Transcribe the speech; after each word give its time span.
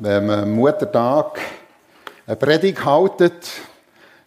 Wenn 0.00 0.26
man 0.26 0.38
am 0.44 0.52
Muttertag 0.52 1.40
eine 2.24 2.36
Predigt 2.36 2.84
haltet, 2.84 3.50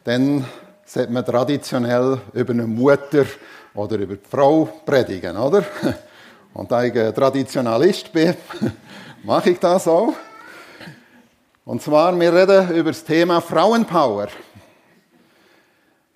dann 0.04 0.46
sollte 0.86 1.14
man 1.14 1.26
traditionell 1.26 2.20
über 2.34 2.52
eine 2.52 2.68
Mutter 2.68 3.24
oder 3.74 3.96
über 3.98 4.18
die 4.18 4.30
Frau 4.30 4.66
predigen, 4.86 5.38
oder? 5.38 5.64
Und 6.54 6.70
da 6.70 6.84
ich 6.84 6.94
ein 6.94 7.16
Traditionalist 7.16 8.12
bin, 8.12 8.36
mache 9.24 9.52
ich 9.52 9.60
das 9.60 9.88
auch. 9.88 10.12
Und 11.64 11.82
zwar, 11.82 12.20
wir 12.20 12.34
reden 12.34 12.76
über 12.76 12.90
das 12.90 13.06
Thema 13.06 13.40
Frauenpower. 13.40 14.28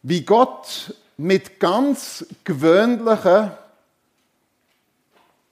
Wie 0.04 0.26
Gott 0.26 0.94
mit 1.16 1.62
ganz 1.62 2.26
gewöhnlichen, 2.44 3.52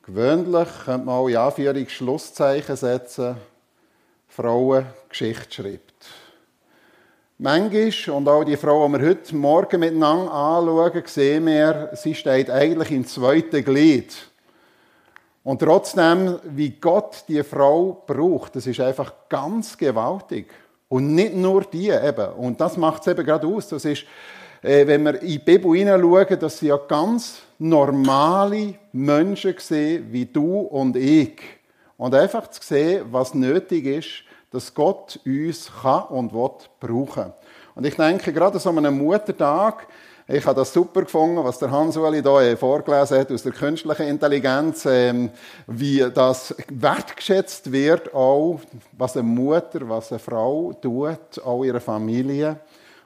gewöhnlich 0.06 0.68
könnte 0.84 1.06
man 1.06 1.16
auch 1.16 1.30
in 1.30 1.38
Anführungs 1.38 1.94
Schlusszeichen 1.94 2.76
setzen, 2.76 3.38
Frauen 4.36 4.88
Geschichte 5.10 5.54
schreibt. 5.54 5.94
Manchmal, 7.38 8.16
und 8.16 8.28
auch 8.28 8.44
die 8.44 8.58
Frau, 8.58 8.88
die 8.88 8.94
wir 8.94 9.10
heute 9.10 9.36
Morgen 9.36 9.80
miteinander 9.80 10.34
anschauen, 10.34 11.04
sehen 11.06 11.46
wir, 11.46 11.92
sie 11.94 12.16
steht 12.16 12.50
eigentlich 12.50 12.90
im 12.90 13.06
zweiten 13.06 13.64
Glied. 13.64 14.12
Und 15.44 15.60
trotzdem, 15.60 16.40
wie 16.46 16.72
Gott 16.72 17.26
die 17.28 17.44
Frau 17.44 18.04
braucht, 18.08 18.56
das 18.56 18.66
ist 18.66 18.80
einfach 18.80 19.14
ganz 19.30 19.78
gewaltig. 19.78 20.48
Und 20.90 21.14
nicht 21.14 21.36
nur 21.36 21.66
die 21.66 21.90
eben. 21.90 22.34
Und 22.34 22.60
das 22.60 22.76
macht 22.76 23.02
es 23.02 23.14
eben 23.14 23.24
gerade 23.24 23.46
aus. 23.46 23.68
Das 23.68 23.86
ist, 23.86 24.04
äh, 24.64 24.88
wenn 24.88 25.04
wir 25.04 25.22
in 25.22 25.28
die 25.28 25.40
Bibel 25.40 25.76
hineinschauen, 25.76 26.40
dass 26.40 26.58
sie 26.58 26.68
ja 26.68 26.78
ganz 26.78 27.40
normale 27.60 28.74
Menschen 28.94 29.54
sehen, 29.60 30.08
wie 30.12 30.26
du 30.26 30.62
und 30.62 30.96
ich. 30.96 31.40
Und 32.04 32.14
einfach 32.16 32.50
zu 32.50 32.60
sehen, 32.62 33.06
was 33.12 33.34
nötig 33.34 33.86
ist, 33.86 34.10
dass 34.52 34.74
Gott 34.74 35.22
uns 35.26 35.72
kann 35.82 36.04
und 36.10 36.34
will 36.34 36.50
brauchen. 36.82 37.32
Und 37.76 37.86
ich 37.86 37.96
denke, 37.96 38.34
gerade 38.34 38.60
so 38.60 38.72
einem 38.72 38.98
Muttertag, 38.98 39.88
ich 40.28 40.46
habe 40.46 40.60
das 40.60 40.74
super 40.74 41.04
gefunden, 41.04 41.42
was 41.42 41.60
der 41.60 41.72
Hans-Uli 41.72 42.22
hier 42.22 42.58
vorgelesen 42.58 43.20
hat 43.20 43.32
aus 43.32 43.44
der 43.44 43.54
künstlichen 43.54 44.10
Intelligenz, 44.10 44.86
ähm, 44.86 45.30
wie 45.66 46.06
das 46.14 46.54
wertgeschätzt 46.68 47.72
wird, 47.72 48.14
auch 48.14 48.60
was 48.92 49.16
eine 49.16 49.24
Mutter, 49.24 49.88
was 49.88 50.12
eine 50.12 50.20
Frau 50.20 50.74
tut, 50.74 51.42
auch 51.42 51.64
ihre 51.64 51.80
Familie 51.80 52.58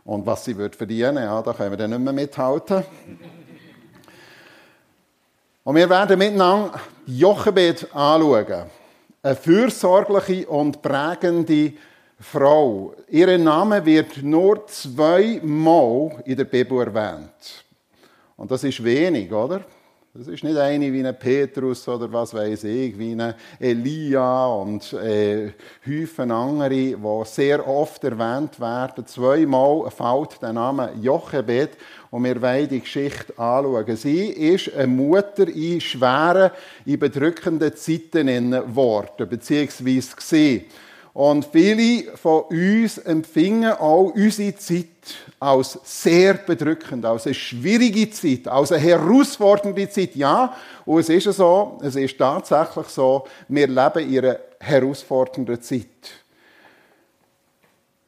und 0.06 0.26
was 0.26 0.44
sie 0.44 0.58
wird 0.58 0.76
verdienen. 0.76 1.17
Ja, 1.17 1.39
da 1.44 1.54
können 1.54 1.70
wir 1.70 1.78
dann 1.78 1.92
nicht 1.92 2.02
mehr 2.02 2.14
mithalten. 2.14 2.84
Und 5.64 5.76
wir 5.76 5.88
werden 5.88 6.17
miteinander 6.17 6.80
Jochebed 7.06 7.94
anschauen. 7.94 8.72
Eine 9.28 9.36
fürsorgliche 9.36 10.47
und 10.47 10.81
prägende 10.81 11.73
Frau. 12.17 12.94
Ihr 13.09 13.38
Name 13.38 13.86
wird 13.86 14.23
nur 14.23 14.66
zweimal 14.67 16.23
in 16.23 16.38
der 16.38 16.45
Bibel 16.45 16.80
erwähnt. 16.80 17.66
Und 18.38 18.50
das 18.50 18.64
ist 18.64 18.81
wenig, 18.81 19.30
oder? 19.30 19.66
Das 20.14 20.28
ist 20.28 20.45
nicht 20.45 20.58
eine 20.58 20.94
wie 20.94 21.05
ein 21.05 21.20
Petrus 21.20 21.86
oder 21.89 22.11
was 22.11 22.33
weiß 22.33 22.64
ich, 22.64 22.98
wie 22.98 23.11
ein 23.11 23.36
Elia 23.59 24.48
und 24.48 24.94
äh, 24.94 25.52
Häufen 25.86 26.31
andere, 26.31 26.70
die 26.70 26.98
sehr 27.25 27.67
oft 27.67 28.05
erwähnt 28.05 28.58
werden. 28.61 29.05
Zweimal 29.05 29.92
fällt 29.92 30.42
der 30.42 30.53
Name 30.53 30.94
Jochebed 31.02 31.72
und 32.10 32.24
wir 32.24 32.42
wollen 32.42 32.70
die 32.70 32.80
Geschichte 32.80 33.38
anschauen. 33.38 33.96
Sie 33.96 34.28
ist 34.28 34.74
eine 34.74 34.88
Mutter 34.88 35.48
in 35.48 35.82
schweren, 35.82 36.52
in 36.86 37.00
bedrückenden 37.00 37.76
Zeiten 37.76 38.52
geworden, 38.52 39.30
beziehungsweise 39.30 40.16
gesehen. 40.16 40.66
Und 41.14 41.48
viele 41.52 42.16
von 42.16 42.44
uns 42.44 43.00
empfingen 43.00 43.74
auch 43.74 44.12
unsere 44.14 44.56
Zeit 44.56 44.86
als 45.40 45.80
sehr 45.84 46.36
bedrückend, 46.36 47.06
als 47.06 47.26
eine 47.26 47.34
schwierige 47.34 48.12
Zeit, 48.12 48.48
als 48.48 48.72
eine 48.72 48.84
herausfordernde 48.84 49.90
Zeit. 49.90 50.16
Ja, 50.16 50.56
und 50.86 51.00
es 51.00 51.10
ist 51.10 51.36
so, 51.36 51.80
es 51.82 51.96
ist 51.96 52.20
tatsächlich 52.20 52.88
so, 52.90 53.26
wir 53.48 53.66
leben 53.66 54.14
in 54.14 54.20
einer 54.20 54.38
herausfordernden 54.60 55.60
Zeit. 55.60 55.88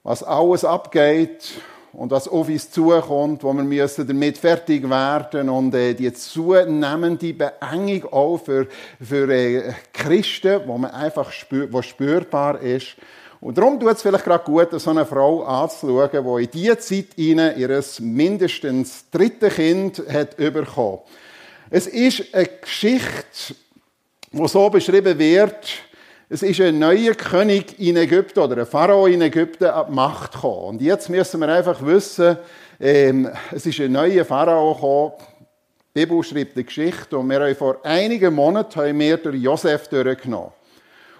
Was 0.03 0.21
alles 0.21 0.63
abgeht 0.63 1.53
und 1.93 2.11
was 2.11 2.27
auf 2.27 2.47
uns 2.47 2.69
zukommt, 2.69 3.43
wo 3.43 3.53
wir 3.53 3.63
müssen 3.63 4.07
damit 4.07 4.37
fertig 4.37 4.89
werden 4.89 5.49
und 5.49 5.73
äh, 5.73 5.93
die 5.93 6.11
zunehmende 6.13 7.33
Beengung 7.33 8.11
auch 8.11 8.37
für, 8.37 8.67
für 9.01 9.29
äh, 9.29 9.73
Christen, 9.91 10.61
wo 10.65 10.77
man 10.77 10.91
einfach 10.91 11.31
spür, 11.31 11.71
wo 11.71 11.81
spürbar 11.81 12.61
ist. 12.61 12.95
Und 13.41 13.57
darum 13.57 13.79
tut 13.79 13.93
es 13.93 14.01
vielleicht 14.01 14.25
gerade 14.25 14.43
gut, 14.43 14.67
so 14.79 14.89
eine 14.89 15.05
Frau 15.05 15.43
anzuschauen, 15.43 16.09
die 16.11 16.43
in 16.43 16.51
diese 16.51 16.77
Zeit 16.79 17.17
ihnen 17.17 17.57
ihres 17.57 17.99
mindestens 17.99 19.09
dritte 19.09 19.49
Kind 19.49 20.03
hat 20.11 20.35
bekommen. 20.35 20.99
Es 21.69 21.87
ist 21.87 22.33
eine 22.33 22.49
Geschichte, 22.61 23.55
die 24.31 24.47
so 24.47 24.69
beschrieben 24.69 25.17
wird, 25.17 25.67
es 26.31 26.43
ist 26.43 26.61
ein 26.61 26.77
neuer 26.77 27.15
König 27.15 27.79
in 27.79 27.97
Ägypten 27.97 28.39
oder 28.39 28.57
ein 28.57 28.67
Pharao 28.67 29.07
in 29.07 29.19
Ägypten 29.19 29.65
an 29.65 29.87
die 29.89 29.95
Macht 29.95 30.33
gekommen. 30.33 30.75
Und 30.75 30.81
jetzt 30.81 31.09
müssen 31.09 31.39
wir 31.39 31.49
einfach 31.49 31.83
wissen, 31.83 32.37
ähm, 32.79 33.27
es 33.51 33.65
ist 33.65 33.79
ein 33.79 33.91
neuer 33.91 34.23
Pharao 34.23 34.75
gekommen. 34.75 35.13
Die 35.95 36.05
Bibel 36.05 36.23
schreibt 36.23 36.55
die 36.55 36.63
Geschichte 36.63 37.17
und 37.17 37.27
wir 37.31 37.39
haben 37.39 37.55
vor 37.55 37.83
einigen 37.83 38.35
Monaten 38.35 38.79
haben 38.79 38.99
wir 38.99 39.17
den 39.17 39.41
Josef 39.41 39.87
durchgenommen. 39.87 40.51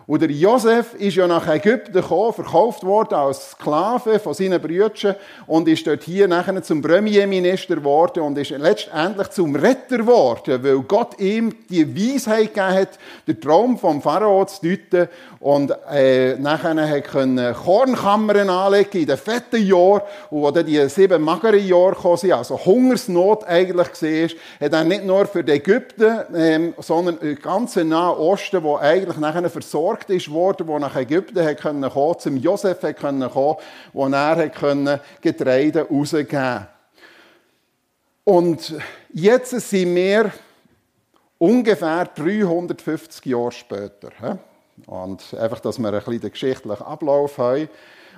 Und 0.09 0.23
der 0.23 0.31
Josef 0.31 0.95
ist 0.95 1.17
ja 1.17 1.27
nach 1.27 1.47
Ägypten 1.47 1.93
gekommen, 1.93 2.33
verkauft 2.33 2.83
worden 2.83 3.13
als 3.13 3.51
Sklave 3.51 4.17
von 4.17 4.33
seinen 4.33 4.59
Brüdern 4.59 5.15
und 5.45 5.67
ist 5.67 5.85
dort 5.85 6.01
hier 6.01 6.27
nachher 6.27 6.63
zum 6.63 6.81
Premierminister 6.81 7.75
geworden 7.75 8.23
und 8.23 8.35
ist 8.35 8.49
letztendlich 8.49 9.29
zum 9.29 9.55
Retter 9.55 9.99
geworden, 9.99 10.63
weil 10.63 10.79
Gott 10.79 11.19
ihm 11.19 11.53
die 11.69 11.85
Weisheit 11.95 12.55
gegeben 12.55 12.73
hat, 12.73 12.97
den 13.27 13.39
Traum 13.39 13.77
vom 13.77 14.01
Pharao 14.01 14.45
zu 14.45 14.67
deuten 14.67 15.09
und 15.39 15.73
äh, 15.89 16.35
nachher 16.35 17.01
können 17.01 17.53
Kornkammern 17.53 18.49
anlegen 18.49 19.01
in 19.01 19.07
den 19.07 19.17
fetten 19.17 19.65
Jahren 19.65 20.01
und 20.29 20.41
wo 20.41 20.51
dann 20.51 20.65
die 20.65 20.89
sieben 20.89 21.21
mageren 21.21 21.65
Jahre 21.65 21.91
gekommen 21.91 22.17
sind, 22.17 22.33
also 22.33 22.57
Hungersnot 22.65 23.45
eigentlich 23.45 23.87
war, 24.01 24.67
hat 24.67 24.73
er 24.73 24.83
nicht 24.83 25.05
nur 25.05 25.25
für 25.27 25.43
die 25.43 25.53
Ägypten, 25.53 26.19
ähm, 26.35 26.73
sondern 26.79 27.19
den 27.19 27.39
ganzen 27.39 27.87
Nahen 27.87 28.17
Osten, 28.17 28.61
wo 28.63 28.75
eigentlich 28.77 29.17
nachher 29.17 29.49
versorgt 29.49 30.09
ist 30.09 30.29
worden, 30.29 30.67
wo 30.67 30.77
nach 30.77 30.95
Ägypten 30.95 31.45
hat 31.45 31.61
können 31.61 31.89
kommen, 31.89 32.19
zum 32.19 32.35
Josef 32.35 32.83
hat 32.83 32.97
können 32.97 33.29
kommen, 33.29 33.55
wo 33.93 34.07
er 34.07 34.35
hat 34.35 34.55
können 34.55 34.99
Getreide 35.21 35.87
rausgeben. 35.89 36.67
Und 38.25 38.75
jetzt 39.13 39.51
sind 39.51 39.95
wir 39.95 40.31
ungefähr 41.37 42.05
350 42.13 43.25
Jahre 43.25 43.51
später. 43.53 44.39
Und 44.85 45.33
einfach, 45.33 45.59
dass 45.59 45.79
wir 45.79 45.87
ein 45.87 45.93
bisschen 45.93 46.21
den 46.21 46.31
geschichtlichen 46.31 46.83
Ablauf 46.83 47.37
haben. 47.37 47.69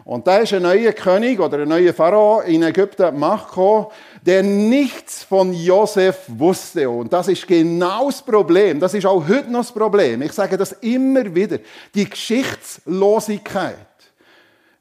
Und 0.03 0.25
da 0.25 0.37
ist 0.37 0.53
ein 0.53 0.63
neuer 0.63 0.93
König 0.93 1.39
oder 1.39 1.59
ein 1.59 1.69
neuer 1.69 1.93
Pharao 1.93 2.41
in 2.41 2.63
Ägypten 2.63 3.19
gekommen, 3.19 3.87
der 4.25 4.41
nichts 4.41 5.23
von 5.23 5.53
Josef 5.53 6.23
wusste. 6.27 6.89
Und 6.89 7.13
das 7.13 7.27
ist 7.27 7.47
genau 7.47 8.07
das 8.07 8.21
Problem. 8.21 8.79
Das 8.79 8.93
ist 8.93 9.05
auch 9.05 9.27
heute 9.27 9.51
noch 9.51 9.59
das 9.59 9.71
Problem. 9.71 10.21
Ich 10.23 10.31
sage 10.33 10.57
das 10.57 10.71
immer 10.81 11.35
wieder. 11.35 11.59
Die 11.93 12.09
Geschichtslosigkeit. 12.09 13.75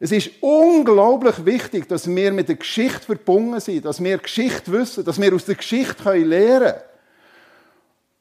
Es 0.02 0.12
ist 0.12 0.30
unglaublich 0.40 1.44
wichtig, 1.44 1.86
dass 1.86 2.08
wir 2.08 2.32
mit 2.32 2.48
der 2.48 2.56
Geschichte 2.56 3.00
verbunden 3.00 3.60
sind, 3.60 3.84
dass 3.84 4.02
wir 4.02 4.16
Geschichte 4.16 4.72
wissen, 4.72 5.04
dass 5.04 5.20
wir 5.20 5.34
aus 5.34 5.44
der 5.44 5.56
Geschichte 5.56 6.14
lernen 6.14 6.72
können. 6.72 6.89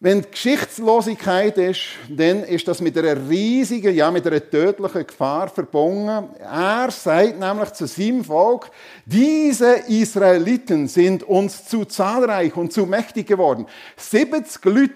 Wenn 0.01 0.31
Geschichtslosigkeit 0.31 1.57
ist, 1.57 1.81
dann 2.07 2.45
ist 2.45 2.65
das 2.69 2.79
mit 2.79 2.97
einer 2.97 3.29
riesigen, 3.29 3.93
ja, 3.93 4.09
mit 4.09 4.25
einer 4.25 4.49
tödlichen 4.49 5.05
Gefahr 5.05 5.49
verbunden. 5.49 6.29
Er 6.39 6.89
sagt 6.89 7.37
nämlich 7.37 7.73
zu 7.73 7.85
seinem 7.85 8.23
Volk, 8.23 8.71
diese 9.05 9.73
Israeliten 9.89 10.87
sind 10.87 11.23
uns 11.23 11.65
zu 11.65 11.83
zahlreich 11.83 12.55
und 12.55 12.71
zu 12.71 12.85
mächtig 12.85 13.27
geworden. 13.27 13.65
70 13.97 14.63
Leute 14.63 14.93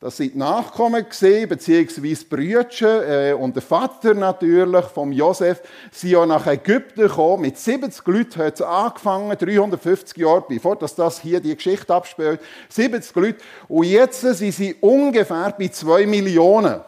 das 0.00 0.16
sind 0.16 0.34
die 0.34 0.38
Nachkommen 0.38 1.08
gesehen, 1.08 1.48
beziehungsweise 1.48 2.24
Brüder 2.26 3.30
äh, 3.30 3.32
und 3.32 3.56
der 3.56 3.62
Vater 3.62 4.14
natürlich 4.14 4.84
vom 4.84 5.10
Josef, 5.10 5.60
sind 5.90 6.10
ja 6.10 6.24
nach 6.24 6.46
Ägypten 6.46 7.02
gekommen. 7.02 7.42
Mit 7.42 7.58
70 7.58 8.06
Leuten 8.06 8.44
hat 8.44 8.54
es 8.54 8.62
angefangen, 8.62 9.36
350 9.36 10.16
Jahre 10.16 10.44
bevor 10.48 10.76
dass 10.76 10.94
das 10.94 11.20
hier 11.20 11.40
die 11.40 11.54
Geschichte 11.54 11.92
abspielt. 11.92 12.40
70 12.68 13.16
Leute. 13.16 13.38
Und 13.66 13.86
jetzt 13.86 14.20
sind 14.20 14.52
sie 14.52 14.76
ungefähr 14.80 15.52
bei 15.58 15.66
2 15.66 16.06
Millionen. 16.06 16.80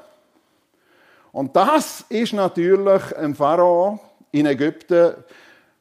Und 1.32 1.56
das 1.56 2.04
ist 2.08 2.32
natürlich 2.32 3.16
ein 3.16 3.34
Pharao 3.34 3.98
in 4.30 4.46
Ägypten 4.46 5.14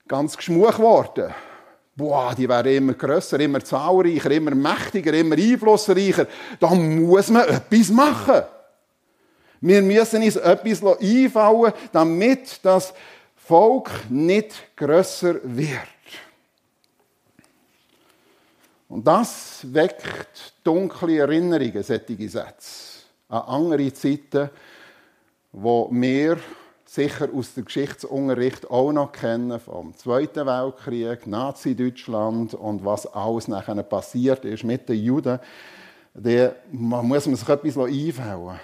ganz 0.07 0.35
geschmuch 0.35 0.77
geworden 0.77 1.31
boah, 1.99 2.33
die 2.33 2.47
werden 2.47 2.73
immer 2.73 2.93
grösser, 2.93 3.39
immer 3.41 3.59
zahlreicher, 3.59 4.31
immer 4.31 4.55
mächtiger, 4.55 5.13
immer 5.13 5.35
einflussreicher. 5.35 6.27
Da 6.59 6.73
muss 6.73 7.29
man 7.29 7.47
etwas 7.47 7.89
machen. 7.89 8.43
Wir 9.59 9.81
müssen 9.81 10.23
uns 10.23 10.37
etwas 10.37 10.81
einfallen, 10.81 11.73
damit 11.91 12.59
das 12.63 12.93
Volk 13.35 13.91
nicht 14.09 14.75
grösser 14.77 15.35
wird. 15.43 15.79
Und 18.87 19.05
das 19.05 19.59
weckt 19.63 20.53
dunkle 20.63 21.17
Erinnerungen, 21.17 21.83
solche 21.83 22.29
Sätze, 22.29 23.03
an 23.27 23.41
andere 23.41 23.93
Zeiten, 23.93 24.49
wo 25.51 25.89
wir 25.91 26.37
sicher 26.93 27.29
aus 27.33 27.53
dem 27.53 27.65
Geschichtsunterricht 27.65 28.69
auch 28.69 28.91
noch 28.91 29.11
kennen, 29.11 29.59
vom 29.59 29.95
Zweiten 29.95 30.45
Weltkrieg, 30.45 31.27
Nazi-Deutschland 31.27 32.53
und 32.53 32.83
was 32.83 33.05
alles 33.05 33.47
nachher 33.47 33.81
passiert 33.83 34.45
ist 34.45 34.63
mit 34.63 34.89
den 34.89 35.03
Juden. 35.03 35.39
Da 36.13 36.51
muss 36.71 37.25
man 37.27 37.35
sich 37.35 37.49
etwas 37.49 37.77
einfallen 37.77 38.59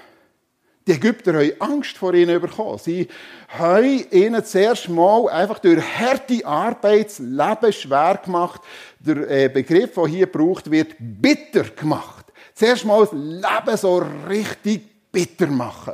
die 0.88 0.92
Ägypter 0.92 1.33
haben 1.33 1.51
Angst 1.60 1.98
vor 1.98 2.13
ihnen 2.13 2.39
bekommen. 2.39 2.77
Sie 2.77 3.07
haben 3.48 4.06
ihnen 4.12 4.45
zuerst 4.45 4.88
mal 4.88 5.27
einfach 5.30 5.60
durch 5.60 5.81
harte 5.81 6.45
Arbeit 6.45 7.07
das 7.07 7.19
Leben 7.19 7.74
schwer 7.74 8.19
gemacht. 8.24 8.62
Der 9.00 9.30
äh, 9.30 9.50
Begriff, 9.50 9.95
der 9.95 10.07
hier 10.07 10.27
gebraucht 10.27 10.69
wird, 10.69 10.95
bitter 11.00 11.63
gemacht. 11.63 12.25
Zuerst 12.54 12.86
mal 12.86 13.00
das 13.00 13.13
Leben 13.13 13.77
so 13.77 14.04
richtig 14.30 15.12
bitter 15.12 15.48
machen. 15.48 15.94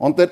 Und 0.00 0.18
der 0.18 0.30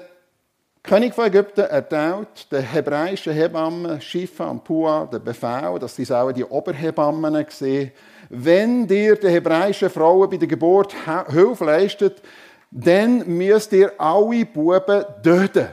König 0.83 1.15
von 1.15 1.27
Ägypten 1.27 1.61
erteilt 1.61 2.51
den 2.51 2.63
hebräischen 2.63 3.35
Hebammen 3.35 4.01
Schifa 4.01 4.49
und 4.49 4.65
Pua 4.65 5.05
den 5.05 5.23
Befehl, 5.23 5.79
dass 5.79 5.95
sie 5.95 6.11
auch 6.11 6.33
die 6.33 6.43
Oberhebammen 6.43 7.45
sehen, 7.51 7.93
wenn 8.31 8.87
dir 8.87 9.17
die 9.17 9.29
hebräischen 9.29 9.91
Frauen 9.91 10.31
bei 10.31 10.39
der 10.39 10.49
Geburt 10.49 10.95
Hilfe 11.29 11.67
leistet, 11.67 12.23
dann 12.71 13.19
müsst 13.29 13.75
ihr 13.75 13.93
alle 14.01 14.47
Buben 14.47 15.05
töten. 15.23 15.69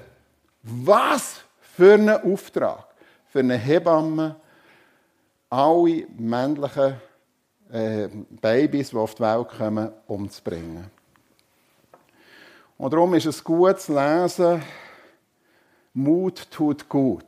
Was 0.62 1.40
für 1.62 1.94
ein 1.94 2.10
Auftrag 2.10 2.88
für 3.28 3.40
eine 3.40 3.56
Hebamme, 3.56 4.36
alle 5.50 6.06
männlichen 6.18 6.96
äh, 7.72 8.10
Babys, 8.42 8.90
die 8.90 8.98
auf 8.98 9.16
die 9.16 9.24
Welt 9.24 9.48
kommen, 9.58 9.90
umzubringen. 10.06 10.95
Und 12.78 12.92
darum 12.92 13.14
ist 13.14 13.26
es 13.26 13.42
gut 13.42 13.80
zu 13.80 13.94
lesen, 13.94 14.62
Mut 15.94 16.52
tut 16.52 16.90
gut. 16.90 17.24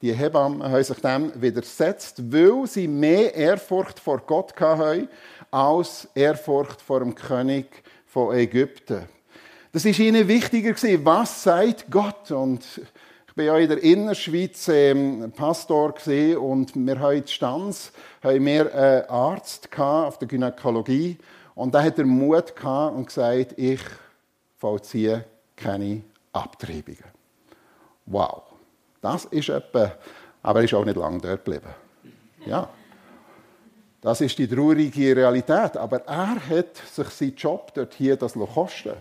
Die 0.00 0.12
Hebammen 0.12 0.62
haben 0.62 0.84
sich 0.84 1.00
dem 1.00 1.32
widersetzt, 1.34 2.32
weil 2.32 2.64
sie 2.68 2.86
mehr 2.86 3.34
Ehrfurcht 3.34 3.98
vor 3.98 4.18
Gott 4.18 4.54
hatten, 4.60 5.08
als 5.50 6.06
Ehrfurcht 6.14 6.80
vor 6.80 7.00
dem 7.00 7.16
König 7.16 7.66
von 8.06 8.32
Ägypten. 8.36 9.08
Das 9.72 9.84
ist 9.84 9.98
ihnen 9.98 10.28
wichtiger 10.28 10.72
gewesen. 10.72 11.04
Was 11.04 11.42
sagt 11.42 11.86
Gott? 11.90 12.30
Und 12.30 12.64
ich 13.26 13.34
bin 13.34 13.46
ja 13.46 13.58
in 13.58 13.68
der 13.68 13.82
Innerschweiz 13.82 14.68
ähm, 14.68 15.32
Pastor 15.34 15.92
gesehen 15.92 16.38
und 16.38 16.76
wir 16.76 17.00
haben 17.00 17.16
in 17.16 17.26
Stanz 17.26 17.90
haben 18.22 18.46
wir 18.46 18.72
einen 18.72 19.10
Arzt 19.10 19.68
auf 19.76 20.20
der 20.20 20.28
Gynäkologie 20.28 21.18
und 21.56 21.74
da 21.74 21.82
hat 21.82 21.98
er 21.98 22.06
Mut 22.06 22.54
gehabt 22.54 22.96
und 22.96 23.06
gesagt, 23.06 23.54
ich 23.56 23.80
vollziehe 24.58 25.24
keine 25.56 26.02
Abtreibungen. 26.32 27.04
Wow, 28.06 28.42
das 29.00 29.24
ist 29.26 29.48
etwa, 29.48 29.92
aber 30.42 30.60
er 30.60 30.64
ist 30.64 30.74
auch 30.74 30.84
nicht 30.84 30.96
lange 30.96 31.20
dort 31.20 31.44
geblieben. 31.44 31.74
Ja. 32.46 32.68
Das 34.00 34.20
ist 34.20 34.38
die 34.38 34.46
traurige 34.46 35.16
Realität. 35.16 35.76
Aber 35.76 35.98
er 36.06 36.36
hat 36.36 36.76
sich 36.92 37.08
seinen 37.08 37.34
Job 37.34 37.72
dort 37.74 37.94
hier 37.94 38.16
das 38.16 38.34
kosten 38.34 38.94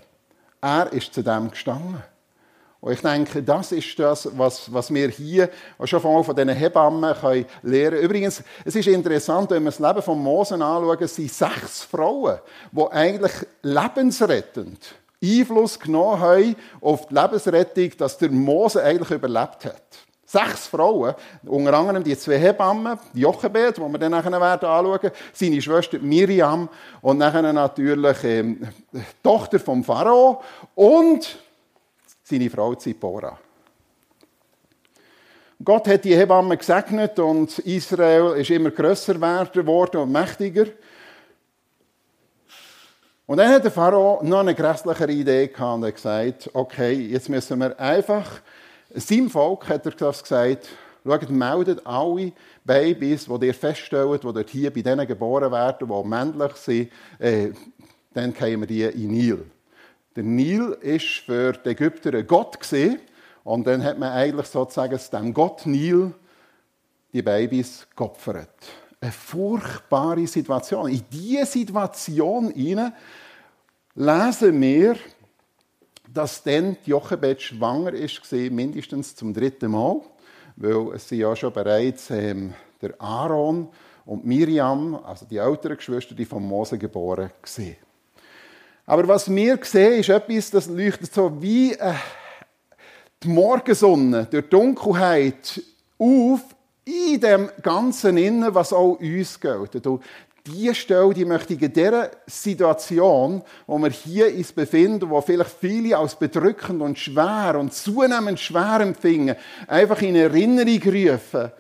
Er 0.60 0.92
ist 0.92 1.14
zu 1.14 1.22
dem 1.22 1.52
gestanden. 1.52 2.02
Und 2.80 2.94
ich 2.94 3.02
denke, 3.02 3.42
das 3.42 3.72
ist 3.72 3.98
das, 3.98 4.30
was, 4.38 4.72
was 4.72 4.94
wir 4.94 5.10
hier 5.10 5.50
schon 5.84 6.00
von, 6.00 6.36
diesen 6.36 6.50
Hebammen 6.50 7.16
können 7.16 7.46
lernen 7.64 7.92
können. 7.92 8.04
Übrigens, 8.04 8.44
es 8.66 8.76
ist 8.76 8.88
interessant, 8.88 9.50
wenn 9.50 9.64
wir 9.64 9.72
das 9.72 9.80
Leben 9.80 10.02
von 10.02 10.20
Mose 10.20 10.54
anschauen, 10.54 10.98
es 11.00 11.16
sind 11.16 11.32
sechs 11.32 11.84
Frauen, 11.84 12.40
die 12.72 12.88
eigentlich 12.92 13.34
lebensrettend 13.64 14.96
Einfluss 15.24 15.80
genommen 15.80 16.20
haben 16.20 16.56
auf 16.82 17.08
die 17.08 17.16
Lebensrettung, 17.16 17.92
dass 17.98 18.18
der 18.18 18.32
Mose 18.32 18.84
eigentlich 18.84 19.12
überlebt 19.12 19.66
hat. 19.66 19.84
Sechs 20.26 20.68
Frauen, 20.68 21.16
unter 21.46 21.74
anderem 21.74 22.04
die 22.04 22.18
zwei 22.18 22.38
Hebammen, 22.38 23.00
Jochebed, 23.14 23.78
die 23.78 23.82
wir 23.82 23.98
dann 23.98 24.12
nachher 24.12 24.32
werden 24.32 24.68
anschauen, 24.68 25.12
seine 25.34 25.62
Schwester 25.62 26.00
Miriam 26.00 26.68
und 27.02 27.18
nachher 27.18 27.54
natürlich 27.54 28.24
ähm, 28.26 28.68
die 28.92 29.02
Tochter 29.24 29.58
vom 29.58 29.86
Pharao 29.86 30.42
und 30.76 31.38
seine 32.24 32.50
Frau 32.50 32.76
Zippora. 32.76 33.40
Gott 35.64 35.88
hat 35.88 36.04
die 36.04 36.16
Hebammen 36.16 36.58
gesegnet 36.58 37.18
und 37.20 37.58
Israel 37.60 38.36
ist 38.38 38.52
immer 38.52 38.72
grösser 38.72 39.14
geworden 39.14 40.02
und 40.02 40.12
mächtiger. 40.12 40.66
Und 43.28 43.38
dann 43.38 43.50
hat 43.50 43.64
der 43.64 43.72
Pharao 43.72 44.24
noch 44.24 44.40
eine 44.40 44.56
grässlichere 44.56 45.12
Idee 45.12 45.48
gehabt 45.48 45.76
und 45.76 45.86
hat 45.86 45.96
gesagt, 45.96 46.50
okay, 46.54 46.94
jetzt 46.94 47.30
müssen 47.30 47.60
wir 47.60 47.80
einfach 47.80 48.42
seinem 48.94 49.30
Volk 49.30 49.68
hat 49.70 49.86
er 49.86 49.92
das 49.92 50.24
gesagt, 50.24 50.70
schaut, 51.04 51.30
meldet 51.30 51.86
alle 51.86 52.32
Babys, 52.64 53.26
die 53.26 53.46
ihr 53.46 53.54
feststellt, 53.54 54.24
die 54.24 54.34
dort 54.34 54.50
hier 54.50 54.72
bei 54.72 54.82
denen 54.82 55.08
geboren 55.08 55.52
werden, 55.52 55.88
die 55.88 56.08
männlich 56.08 56.54
sind, 56.56 56.92
äh, 57.20 57.50
dann 58.14 58.34
kämen 58.34 58.68
die 58.68 58.84
in 58.84 59.12
Nil. 59.12 59.46
Der 60.16 60.24
Nil 60.24 60.78
ist 60.82 61.26
für 61.26 61.54
die 61.54 61.70
Ägypter 61.70 62.14
ein 62.14 62.26
Gott 62.26 62.60
gewesen, 62.60 63.00
und 63.44 63.66
dann 63.66 63.82
hat 63.82 63.98
man 63.98 64.12
eigentlich 64.12 64.48
sozusagen 64.48 65.00
dem 65.14 65.34
Gott 65.34 65.66
Nil 65.66 66.14
die 67.14 67.22
Babys 67.22 67.88
geopfert. 67.96 68.50
Eine 69.00 69.12
furchtbare 69.12 70.26
Situation. 70.26 70.90
In 70.90 71.04
diese 71.12 71.46
Situation 71.46 72.52
lesen 73.96 74.62
wir, 74.62 74.96
dass 76.12 76.42
dann 76.42 76.78
Jochebed 76.86 77.42
schwanger 77.42 77.94
ist, 77.94 78.32
mindestens 78.32 79.16
zum 79.16 79.34
dritten 79.34 79.72
Mal, 79.72 80.02
weil 80.56 80.96
es 80.96 81.10
ja 81.12 81.36
schon 81.36 81.54
bereits 81.54 82.10
ähm, 82.10 82.54
der 82.82 83.00
Aaron 83.00 83.70
und 84.06 84.26
Miriam, 84.26 84.96
also 84.96 85.26
die 85.26 85.38
älteren 85.38 85.78
Geschwister, 85.78 86.16
die 86.16 86.26
von 86.26 86.44
Mose 86.44 86.78
geboren 86.78 87.30
waren. 87.58 87.76
Aber 88.86 89.08
was 89.08 89.30
wir 89.30 89.60
sehen, 89.64 90.00
ist 90.00 90.10
etwas, 90.10 90.50
das 90.50 90.68
leuchtet 90.68 91.14
so 91.14 91.42
wie 91.42 91.74
äh, 91.74 91.94
die 93.22 93.28
Morgensonne 93.28 94.26
durch 94.26 94.46
die 94.46 94.50
Dunkelheit 94.50 95.62
auf 96.00 96.42
in 96.88 97.20
dem 97.20 97.50
Ganzen 97.62 98.18
innen, 98.18 98.56
was 98.56 98.72
auch 98.72 99.00
uns 99.00 99.40
gilt. 99.40 99.86
Du, 99.86 100.00
die 100.48 100.74
Stelle, 100.74 101.14
die 101.14 101.26
möchte 101.26 101.54
ich 101.54 101.62
in 101.62 101.74
dieser 101.74 102.12
Situation, 102.26 103.42
wo 103.66 103.78
wir 103.78 103.90
hier 103.90 104.34
uns 104.34 104.54
befinden, 104.54 105.10
wo 105.10 105.20
vielleicht 105.22 105.56
viele 105.60 105.98
als 105.98 106.16
bedrückend 106.16 106.82
und 106.82 106.98
schwer 106.98 107.58
und 107.60 107.74
zunehmend 107.74 108.40
schwer 108.40 108.80
empfinden, 108.80 109.36
einfach 109.68 110.02
in 110.02 110.16
Erinnerung 110.16 110.82
rufen. 110.84 111.52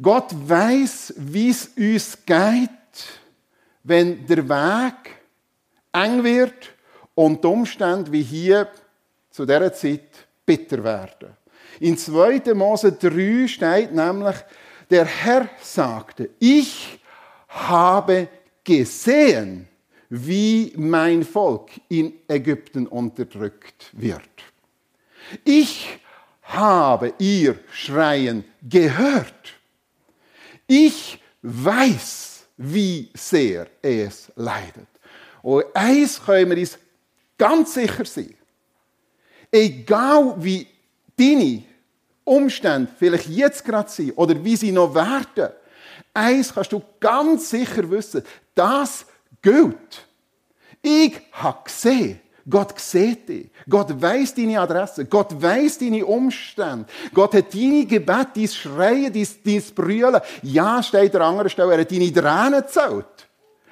Gott 0.00 0.30
weiß, 0.32 1.14
wie 1.18 1.50
es 1.50 1.70
uns 1.76 2.18
geht, 2.24 2.70
wenn 3.82 4.26
der 4.26 4.48
Weg 4.48 5.16
eng 5.92 6.24
wird 6.24 6.72
und 7.14 7.44
die 7.44 7.48
Umstände 7.48 8.10
wie 8.10 8.22
hier 8.22 8.68
zu 9.30 9.44
dieser 9.44 9.72
Zeit 9.72 10.26
bitter 10.46 10.82
werden. 10.82 11.36
In 11.80 11.98
2. 11.98 12.54
Mose 12.54 12.92
3 12.92 13.48
steht 13.48 13.92
nämlich, 13.92 14.36
der 14.90 15.04
Herr 15.04 15.48
sagte, 15.60 16.30
ich 16.38 16.98
habe 17.48 18.28
gesehen, 18.62 19.68
wie 20.08 20.72
mein 20.76 21.24
Volk 21.24 21.70
in 21.88 22.12
Ägypten 22.28 22.86
unterdrückt 22.86 23.90
wird. 23.92 24.22
Ich 25.44 25.98
habe 26.42 27.14
ihr 27.18 27.58
Schreien 27.72 28.44
gehört. 28.62 29.54
Ich 30.66 31.20
weiß, 31.42 32.46
wie 32.56 33.10
sehr 33.14 33.66
es 33.82 34.30
leidet. 34.36 34.88
Und 35.42 35.64
eins 35.74 36.22
können 36.22 36.50
wir 36.50 36.58
uns 36.58 36.78
ganz 37.36 37.74
sicher 37.74 38.04
sein. 38.04 38.34
Egal 39.50 40.34
wie 40.38 40.66
deine 41.18 41.62
Umstände 42.24 42.90
vielleicht 42.98 43.28
jetzt 43.28 43.64
gerade 43.64 43.90
sind 43.90 44.12
oder 44.12 44.42
wie 44.42 44.56
sie 44.56 44.72
noch 44.72 44.94
werden, 44.94 45.52
Eins 46.14 46.54
kannst 46.54 46.72
du 46.72 46.80
ganz 47.00 47.50
sicher 47.50 47.90
wissen, 47.90 48.22
das 48.54 49.04
gilt. 49.42 50.06
Ich 50.80 51.20
habe 51.32 51.64
gesehen, 51.64 52.20
Gott 52.48 52.78
sieht 52.78 53.28
dich. 53.28 53.50
Gott 53.68 54.00
weiß 54.00 54.34
deine 54.34 54.60
Adresse. 54.60 55.06
Gott 55.06 55.42
weiß 55.42 55.78
deine 55.78 56.04
Umstände. 56.04 56.86
Gott 57.12 57.34
hat 57.34 57.52
deine 57.54 57.86
Gebet, 57.86 58.28
dein 58.34 58.48
Schreien, 58.48 59.12
dein, 59.12 59.26
dein 59.44 59.62
Brüllen. 59.74 60.20
Ja, 60.42 60.82
steht 60.82 61.16
an 61.16 61.22
anderer 61.22 61.48
Stelle, 61.48 61.72
er 61.72 61.80
hat 61.80 61.90
deine 61.90 62.12
Tränen 62.12 62.60
gezählt. 62.60 63.06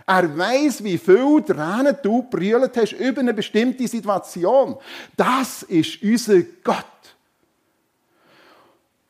Er 0.04 0.36
weiß, 0.36 0.82
wie 0.82 0.98
viel 0.98 1.42
Tränen 1.46 1.96
du 2.02 2.22
brüllt 2.22 2.76
hast 2.76 2.92
über 2.92 3.20
eine 3.20 3.34
bestimmte 3.34 3.86
Situation. 3.86 4.76
Das 5.16 5.62
ist 5.62 6.02
unser 6.02 6.40
Gott. 6.64 6.86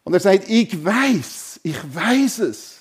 Und 0.04 0.14
er 0.14 0.20
sagt, 0.20 0.48
ich 0.48 0.84
weiß, 0.84 1.60
ich 1.62 1.94
weiß 1.94 2.40
es, 2.40 2.78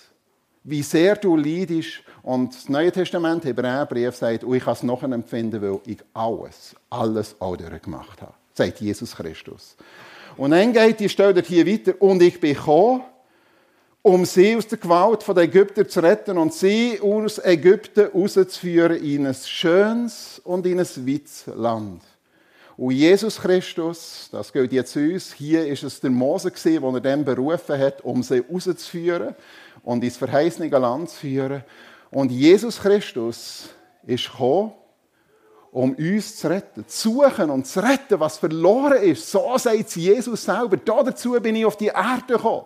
wie 0.64 0.84
sehr 0.84 1.16
du 1.16 1.36
leidest. 1.36 2.02
Und 2.24 2.54
das 2.54 2.70
Neue 2.70 2.92
Testament, 2.92 3.44
Hebräerbrief, 3.46 4.16
sagt, 4.16 4.44
oh, 4.44 4.54
ich 4.54 4.64
kann 4.64 4.74
es 4.74 4.84
noch 4.84 5.04
empfinden, 5.04 5.62
weil 5.62 5.80
ich 5.86 6.00
alles, 6.14 6.76
alles 6.90 7.36
auch 7.40 7.58
durchgemacht 7.58 8.22
habe. 8.22 8.34
Sagt 8.54 8.80
Jesus 8.82 9.16
Christus. 9.16 9.76
Und 10.38 10.52
dann 10.52 10.74
geht 10.74 11.00
die 11.00 11.10
Stelle 11.10 11.42
hier 11.42 11.66
weiter. 11.66 11.94
Und 12.00 12.22
ich 12.22 12.40
bin 12.40 12.54
gekommen, 12.54 13.04
um 14.02 14.26
sie 14.26 14.56
aus 14.56 14.68
der 14.68 14.78
Gewalt 14.78 15.28
der 15.28 15.38
Ägypter 15.38 15.88
zu 15.88 16.00
retten 16.00 16.38
und 16.38 16.54
sie 16.54 17.00
aus 17.00 17.38
Ägypten 17.44 18.08
rauszuführen 18.08 19.04
in 19.04 19.28
ein 19.28 19.36
schönes 19.36 20.42
und 20.44 20.66
in 20.66 20.80
ein 20.80 21.08
weites 21.08 21.44
Land. 21.56 22.02
Und 22.82 22.94
Jesus 22.94 23.40
Christus, 23.40 24.28
das 24.32 24.52
gilt 24.52 24.74
jetzt 24.74 24.96
uns, 24.96 25.34
hier 25.34 25.68
ist 25.68 25.84
es 25.84 26.00
der 26.00 26.10
Mose 26.10 26.50
gewesen, 26.50 27.04
den 27.04 27.20
er 27.20 27.24
berufen 27.24 27.78
hat, 27.78 28.02
um 28.02 28.24
sie 28.24 28.40
rauszuführen 28.40 29.36
und 29.84 30.04
ins 30.04 30.18
verheißene 30.18 30.68
Land 30.68 31.12
zu 31.12 31.18
führen. 31.18 31.64
Und 32.10 32.32
Jesus 32.32 32.80
Christus 32.80 33.70
ist 34.08 34.32
gekommen, 34.32 34.72
um 35.72 35.94
uns 35.94 36.38
zu 36.38 36.48
retten, 36.50 36.88
zu 36.88 37.22
suchen 37.22 37.52
und 37.52 37.68
zu 37.68 37.82
retten, 37.82 38.20
was 38.20 38.40
verloren 38.40 39.04
ist. 39.04 39.30
So 39.30 39.56
sagt 39.60 39.96
Jesus 39.96 40.44
selber. 40.44 40.76
Dazu 40.78 41.34
bin 41.34 41.58
ich 41.58 41.66
auf 41.68 41.78
die 41.78 41.86
Erde 41.86 42.34
gekommen. 42.34 42.66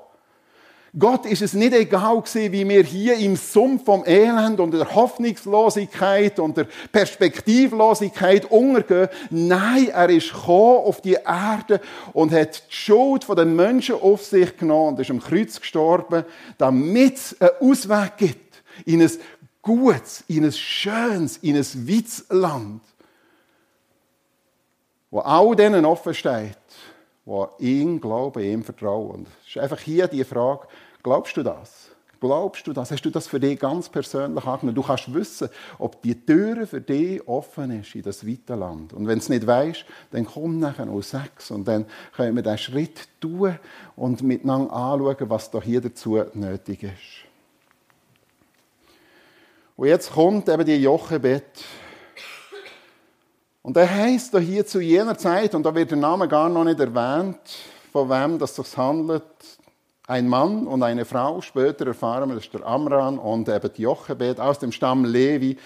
Gott 0.98 1.26
ist 1.26 1.42
es 1.42 1.54
nicht 1.54 1.74
egal 1.74 2.22
gewesen, 2.22 2.54
wie 2.54 2.70
wir 2.70 2.84
hier 2.84 3.18
im 3.18 3.36
Sumpf 3.36 3.84
vom 3.84 4.06
Elend 4.06 4.62
und 4.62 4.72
der 4.72 4.96
Hoffnungslosigkeit 4.96 6.40
und 6.40 6.56
der 6.56 6.68
Perspektivlosigkeit 6.90 8.50
untergehen. 8.50 9.10
Nein, 9.30 9.90
er 9.90 10.10
ist 10.10 10.32
gekommen 10.32 10.86
auf 10.86 11.02
die 11.02 11.18
Erde 11.26 11.82
und 12.14 12.32
hat 12.32 12.64
die 12.70 12.74
Schuld 12.74 13.28
der 13.28 13.46
Menschen 13.46 13.96
auf 13.96 14.24
sich 14.24 14.56
genommen 14.56 14.94
und 14.94 15.00
ist 15.02 15.12
am 15.12 15.20
Kreuz 15.20 15.60
gestorben, 15.60 16.24
damit 16.58 17.16
es 17.16 17.42
einen 17.42 17.52
Ausweg 17.60 18.18
gibt 18.18 18.64
in 18.86 19.02
ein 19.02 19.12
gutes, 19.62 20.24
in 20.30 20.46
ein 20.46 20.52
schönes, 20.54 21.38
in 21.38 21.58
ein 21.58 21.66
weites 21.90 22.26
Land, 22.30 22.82
wo 25.12 25.20
all 25.20 25.56
denen 25.58 25.84
offen 25.84 26.14
steht, 26.14 26.56
die 27.26 27.82
ihm 27.82 28.00
glauben, 28.00 28.44
ihm 28.44 28.64
vertrauen. 28.64 29.26
Es 29.44 29.56
ist 29.56 29.62
einfach 29.62 29.80
hier 29.80 30.08
die 30.08 30.24
Frage, 30.24 30.68
Glaubst 31.06 31.38
du 31.38 31.44
das? 31.44 31.92
Glaubst 32.20 32.66
du 32.66 32.74
das? 32.74 32.90
Hast 32.90 33.04
du 33.04 33.12
das 33.12 33.28
für 33.28 33.40
dich 33.40 33.60
ganz 33.60 33.90
persönlich 33.90 34.44
angenommen? 34.44 34.74
Du 34.74 34.82
kannst 34.82 35.14
wissen, 35.14 35.50
ob 35.78 36.02
die 36.02 36.20
Tür 36.26 36.66
für 36.66 36.82
dich 36.82 37.22
offen 37.28 37.80
ist 37.80 37.94
in 37.94 38.02
das 38.02 38.26
weite 38.26 38.56
Land. 38.56 38.92
Und 38.92 39.06
wenn 39.06 39.20
du 39.20 39.24
es 39.24 39.30
nicht 39.30 39.46
weißt, 39.46 39.86
dann 40.10 40.26
komm 40.26 40.58
nachher 40.58 40.90
um 40.90 41.04
sechs 41.04 41.52
und 41.52 41.68
dann 41.68 41.86
können 42.16 42.36
wir 42.36 42.42
diesen 42.42 42.58
Schritt 42.58 43.08
tun 43.22 43.60
und 43.96 44.24
miteinander 44.24 44.74
anschauen, 44.74 45.30
was 45.30 45.52
da 45.52 45.62
hier 45.62 45.80
dazu 45.80 46.24
nötig 46.34 46.82
ist. 46.82 47.30
Und 49.76 49.88
jetzt 49.88 50.12
kommt 50.12 50.50
eben 50.50 50.66
die 50.66 50.82
Jochebed. 50.82 51.64
Und 53.62 53.78
er 53.78 53.96
heißt 53.96 54.34
da 54.34 54.40
hier 54.40 54.66
zu 54.66 54.80
jener 54.80 55.20
Zeit, 55.20 55.54
und 55.54 55.62
da 55.62 55.76
wird 55.76 55.92
der 55.92 56.00
Name 56.00 56.28
gar 56.28 56.50
noch 56.50 56.64
nicht 56.64 56.80
erwähnt, 56.80 57.38
von 57.92 58.10
wem 58.10 58.40
das 58.40 58.56
sich 58.56 58.76
handelt, 58.76 59.35
ein 60.08 60.28
Mann 60.28 60.68
und 60.68 60.84
eine 60.84 61.06
Frau, 61.06 61.42
später 61.42 61.88
erfahren 61.88 62.30
wir, 62.30 62.36
das 62.36 62.46
ist 62.46 62.54
der 62.54 62.66
Amran 62.66 63.18
und 63.18 63.50
eben 63.50 63.72
die 63.76 63.82
Jochebed 63.82 64.40
aus 64.40 64.60
dem 64.60 64.72
Stamm 64.72 65.06
Levi. 65.06 65.58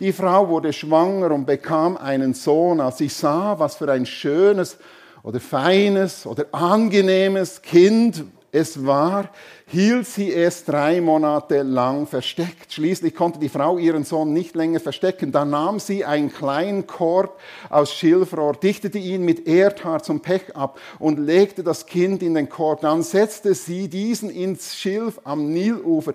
Die 0.00 0.12
Frau 0.12 0.48
wurde 0.48 0.72
schwanger 0.72 1.30
und 1.30 1.46
bekam 1.46 1.96
einen 1.96 2.34
Sohn, 2.34 2.80
als 2.80 2.98
sie 2.98 3.08
sah, 3.08 3.58
was 3.58 3.76
für 3.76 3.90
ein 3.90 4.06
schönes 4.06 4.78
oder 5.22 5.38
feines 5.38 6.26
oder 6.26 6.46
angenehmes 6.50 7.62
Kind 7.62 8.24
es 8.54 8.86
war, 8.86 9.30
hielt 9.66 10.06
sie 10.06 10.32
es 10.32 10.64
drei 10.64 11.00
Monate 11.00 11.62
lang 11.62 12.06
versteckt. 12.06 12.72
Schließlich 12.72 13.12
konnte 13.12 13.40
die 13.40 13.48
Frau 13.48 13.78
ihren 13.78 14.04
Sohn 14.04 14.32
nicht 14.32 14.54
länger 14.54 14.78
verstecken. 14.78 15.32
Da 15.32 15.44
nahm 15.44 15.80
sie 15.80 16.04
einen 16.04 16.32
kleinen 16.32 16.86
Korb 16.86 17.40
aus 17.68 17.92
Schilfrohr, 17.92 18.54
dichtete 18.54 18.98
ihn 18.98 19.24
mit 19.24 19.48
Erdharz 19.48 20.08
und 20.08 20.22
Pech 20.22 20.54
ab 20.54 20.78
und 21.00 21.18
legte 21.18 21.64
das 21.64 21.86
Kind 21.86 22.22
in 22.22 22.34
den 22.34 22.48
Korb. 22.48 22.82
Dann 22.82 23.02
setzte 23.02 23.54
sie 23.54 23.88
diesen 23.88 24.30
ins 24.30 24.76
Schilf 24.76 25.20
am 25.24 25.52
Nilufer. 25.52 26.14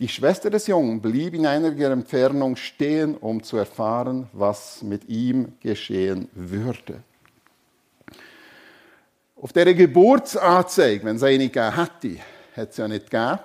Die 0.00 0.08
Schwester 0.08 0.50
des 0.50 0.66
Jungen 0.66 1.00
blieb 1.00 1.34
in 1.34 1.46
einiger 1.46 1.92
Entfernung 1.92 2.56
stehen, 2.56 3.16
um 3.16 3.42
zu 3.44 3.56
erfahren, 3.56 4.26
was 4.32 4.82
mit 4.82 5.08
ihm 5.08 5.52
geschehen 5.60 6.28
würde. 6.34 7.04
Auf 9.40 9.52
dieser 9.52 9.74
Geburtsanzeige, 9.74 11.04
wenn 11.04 11.16
es 11.16 11.22
eine 11.22 11.48
gegeben 11.48 11.76
hätte, 11.76 12.16
hat 12.56 12.70
es 12.70 12.76
ja 12.76 12.88
nicht 12.88 13.08
gegeben, 13.08 13.38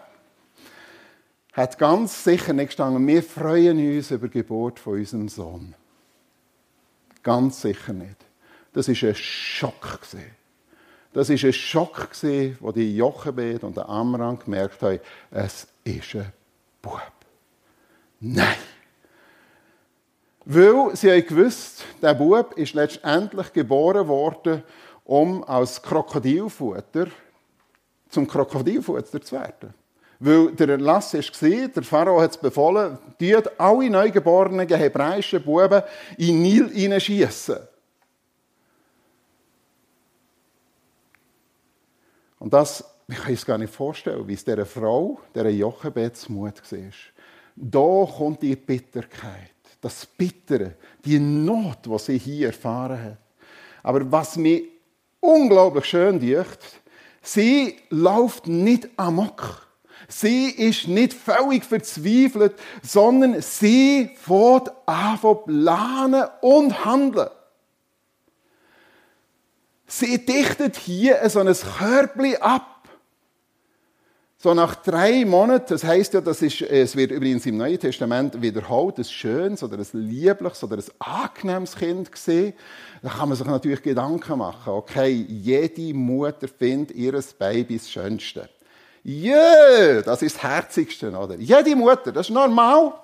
hat 1.53 1.77
ganz 1.77 2.23
sicher 2.23 2.51
nicht 2.53 2.67
gestanden, 2.67 3.05
wir 3.05 3.21
freuen 3.21 3.77
uns 3.77 4.09
über 4.09 4.27
die 4.27 4.39
Geburt 4.39 4.79
von 4.79 4.93
unserem 4.93 5.29
Sohn. 5.29 5.75
Ganz 7.21 7.62
sicher 7.62 7.93
nicht. 7.93 8.17
Das 8.73 8.88
war 8.88 9.09
ein 9.09 9.15
Schock. 9.15 10.00
Das 11.13 11.29
war 11.29 11.35
ein 11.35 11.53
Schock, 11.53 12.09
wo 12.59 12.71
die 12.71 12.97
Jochebed 12.97 13.63
und 13.63 13.77
der 13.77 13.88
Amram 13.88 14.39
gemerkt 14.39 14.81
haben, 14.81 15.00
es 15.29 15.67
ist 15.83 16.15
ein 16.15 16.33
Bub. 16.81 17.01
Nein! 18.19 18.55
Weil 20.45 20.95
sie 20.95 21.12
haben 21.12 21.25
gewusst, 21.25 21.85
der 22.01 22.15
Bub 22.15 22.57
ist 22.57 22.73
letztendlich 22.73 23.53
geboren 23.53 24.07
worden 24.07 24.63
um 25.05 25.43
als 25.43 25.81
Krokodilfutter 25.81 27.07
zum 28.10 28.27
Krokodilfutter 28.27 29.22
zu 29.22 29.36
werden. 29.36 29.74
Weil 30.19 30.51
der 30.53 30.69
Erlass 30.69 31.13
war, 31.13 31.67
der 31.67 31.83
Pharao 31.83 32.22
hat 32.22 32.31
es 32.31 32.38
befohlen, 32.38 32.98
tut 33.19 33.60
alle 33.60 33.89
neugeborenen 33.89 34.67
hebräischen 34.67 35.43
Buben 35.43 35.81
in 36.17 36.41
Nil 36.41 36.69
hineinschiessen. 36.69 37.57
Und 42.39 42.53
das, 42.53 42.83
ich 43.07 43.17
kann 43.17 43.33
es 43.33 43.45
gar 43.45 43.57
nicht 43.57 43.74
vorstellen, 43.74 44.27
wie 44.27 44.33
es 44.33 44.45
dieser 44.45 44.65
Frau, 44.65 45.19
dieser 45.33 45.50
Jochebeds 45.50 46.29
Mut 46.29 46.62
war. 46.72 46.79
Da 47.55 48.12
kommt 48.17 48.41
die 48.41 48.55
Bitterkeit, 48.55 49.51
das 49.81 50.05
Bittere, 50.05 50.75
die 51.03 51.19
Not, 51.19 51.86
die 51.86 52.00
sie 52.00 52.17
hier 52.17 52.48
erfahren 52.48 53.01
hat. 53.01 53.17
Aber 53.81 54.10
was 54.12 54.38
mich 54.38 54.73
unglaublich 55.24 55.86
schön 55.86 56.20
deucht, 56.20 56.60
sie 57.22 57.77
läuft 57.89 58.48
nicht 58.48 58.89
amok. 58.98 59.68
Sie 60.10 60.50
ist 60.50 60.88
nicht 60.88 61.13
völlig 61.13 61.63
verzweifelt, 61.63 62.56
sondern 62.84 63.42
sie 63.42 64.12
fährt 64.15 64.72
an 64.86 65.18
zu 65.20 65.34
planen 65.36 66.25
und 66.42 66.86
handeln. 66.86 67.30
Sie 69.88 70.24
dichtet 70.25 70.75
hier 70.75 71.27
so 71.30 71.39
ein 71.39 71.56
Körbchen 71.56 72.42
ab 72.42 72.73
so 74.43 74.53
nach 74.53 74.75
drei 74.75 75.23
Monaten, 75.23 75.67
das 75.69 75.85
heißt 75.85 76.15
ja, 76.15 76.19
das 76.19 76.41
ist, 76.41 76.63
es 76.63 76.97
wird 76.97 77.12
übrigens 77.12 77.45
im 77.45 77.55
Neuen 77.55 77.79
Testament 77.79 78.41
wiederholt, 78.41 78.97
ein 78.97 79.05
schönes 79.05 79.63
oder 79.63 79.77
ein 79.77 79.88
liebliches 79.93 80.62
oder 80.65 80.75
ein 80.75 80.83
angenehmes 81.00 81.77
Kind 81.77 82.12
gesehen. 82.12 82.51
Da 83.01 83.07
kann 83.07 83.29
man 83.29 83.38
sich 83.38 83.47
natürlich 83.47 83.81
Gedanken 83.81 84.39
machen. 84.39 84.73
Okay, 84.73 85.25
jede 85.29 85.93
Mutter 85.93 86.50
findet 86.50 86.93
ihr 86.93 87.17
Baby 87.39 87.77
das 87.77 87.89
Schönste. 87.89 88.50
Yeah, 89.05 90.01
das 90.01 90.21
ist 90.21 90.35
das 90.35 90.43
Herzigste, 90.43 91.09
oder? 91.09 91.35
Jede 91.35 91.73
Mutter, 91.73 92.12
das 92.12 92.27
ist 92.27 92.33
normal. 92.33 92.95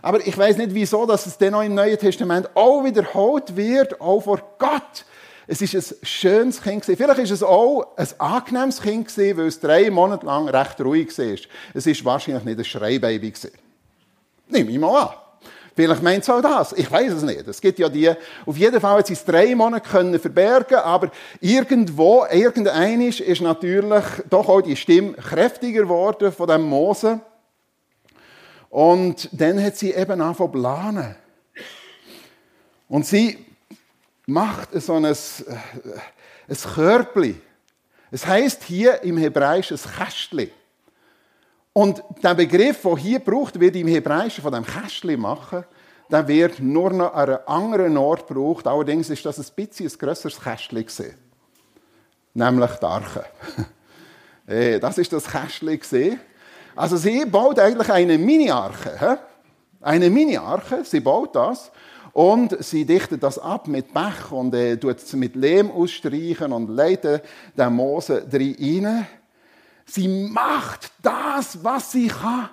Aber 0.00 0.26
ich 0.26 0.38
weiß 0.38 0.56
nicht, 0.56 0.72
wieso, 0.72 1.04
dass 1.04 1.26
es 1.26 1.36
dann 1.36 1.52
auch 1.52 1.64
im 1.64 1.74
Neuen 1.74 1.98
Testament 1.98 2.48
auch 2.54 2.82
wiederholt 2.82 3.54
wird, 3.54 4.00
auch 4.00 4.22
vor 4.22 4.40
Gott. 4.58 5.04
Es 5.50 5.62
ist 5.62 5.74
ein 5.74 5.96
schönes 6.06 6.60
Kind. 6.60 6.84
Vielleicht 6.84 7.18
ist 7.20 7.30
es 7.30 7.42
auch 7.42 7.96
ein 7.96 8.06
angenehmes 8.18 8.82
Kind, 8.82 9.16
weil 9.16 9.46
es 9.46 9.58
drei 9.58 9.90
Monate 9.90 10.26
lang 10.26 10.46
recht 10.46 10.78
ruhig 10.82 11.16
war. 11.16 11.38
Es 11.72 11.86
ist 11.86 12.04
wahrscheinlich 12.04 12.44
nicht 12.44 12.58
ein 12.58 12.64
Schreibaby. 12.66 13.32
Nimm 14.48 14.68
ich 14.68 14.78
mal 14.78 15.04
an. 15.04 15.08
Vielleicht 15.74 16.02
meint 16.02 16.22
es 16.22 16.28
auch 16.28 16.42
das. 16.42 16.74
Ich 16.74 16.90
weiß 16.90 17.12
es 17.14 17.22
nicht. 17.22 17.48
Es 17.48 17.62
gibt 17.62 17.78
ja 17.78 17.88
die, 17.88 18.10
auf 18.44 18.58
jeden 18.58 18.78
Fall 18.78 18.98
hat 18.98 19.06
sie 19.06 19.14
es 19.14 19.24
drei 19.24 19.54
Monate 19.54 20.18
verbergen, 20.18 20.78
aber 20.78 21.10
irgendwo, 21.40 22.26
irgendeinisch 22.30 23.20
ist 23.20 23.40
natürlich 23.40 24.04
doch 24.28 24.48
auch 24.50 24.60
die 24.60 24.76
Stimme 24.76 25.14
kräftiger 25.14 25.82
geworden 25.82 26.30
von 26.30 26.48
dem 26.48 26.62
Mose. 26.62 27.20
Und 28.68 29.30
dann 29.32 29.62
hat 29.62 29.78
sie 29.78 29.92
eben 29.92 30.20
angefangen 30.20 30.52
planen. 30.52 31.16
Und 32.88 33.06
sie 33.06 33.47
macht 34.28 34.80
so 34.80 34.94
ein, 34.94 35.04
äh, 35.04 35.14
ein 36.48 36.56
Körbchen. 36.74 37.40
Es 38.10 38.26
heißt 38.26 38.62
hier 38.64 39.02
im 39.02 39.16
Hebräischen 39.16 39.78
ein 39.78 39.90
Kästchen. 39.90 40.50
Und 41.72 42.02
der 42.22 42.34
Begriff, 42.34 42.82
der 42.82 42.96
hier 42.96 43.20
gebraucht 43.20 43.58
wird 43.58 43.76
im 43.76 43.88
Hebräischen 43.88 44.42
von 44.42 44.52
dem 44.52 44.66
Kästchen 44.66 45.20
machen, 45.20 45.64
der 46.10 46.26
wird 46.26 46.60
nur 46.60 46.90
noch 46.92 47.14
an 47.14 47.28
einem 47.28 47.38
anderen 47.46 47.96
Ort 47.96 48.26
gebraucht. 48.26 48.66
Allerdings 48.66 49.10
ist 49.10 49.24
das 49.24 49.38
ein 49.38 49.54
bisschen 49.54 49.90
ein 49.90 49.98
grösseres 49.98 50.40
Kästchen. 50.40 51.14
Nämlich 52.34 52.70
die 52.70 52.86
Arche. 52.86 53.24
Das 54.80 54.96
ist 54.96 55.12
das 55.12 55.26
Kästchen. 55.26 56.18
Also 56.74 56.96
sie 56.96 57.26
baut 57.26 57.58
eigentlich 57.58 57.90
eine 57.90 58.16
Mini-Arche. 58.16 59.18
Eine 59.82 60.08
Mini-Arche, 60.08 60.86
sie 60.86 61.00
baut 61.00 61.36
das. 61.36 61.70
Und 62.12 62.62
sie 62.64 62.84
dichtet 62.84 63.22
das 63.22 63.38
ab 63.38 63.68
mit 63.68 63.92
Bach 63.92 64.32
und 64.32 64.54
äh, 64.54 64.76
tut 64.76 64.98
es 64.98 65.12
mit 65.12 65.36
Lehm 65.36 65.70
ausstreichen 65.70 66.52
und 66.52 66.68
leitet 66.68 67.22
den 67.56 67.74
Mose 67.74 68.26
rein. 68.32 69.06
Sie 69.86 70.08
macht 70.08 70.90
das, 71.02 71.62
was 71.62 71.92
sie 71.92 72.08
kann. 72.08 72.50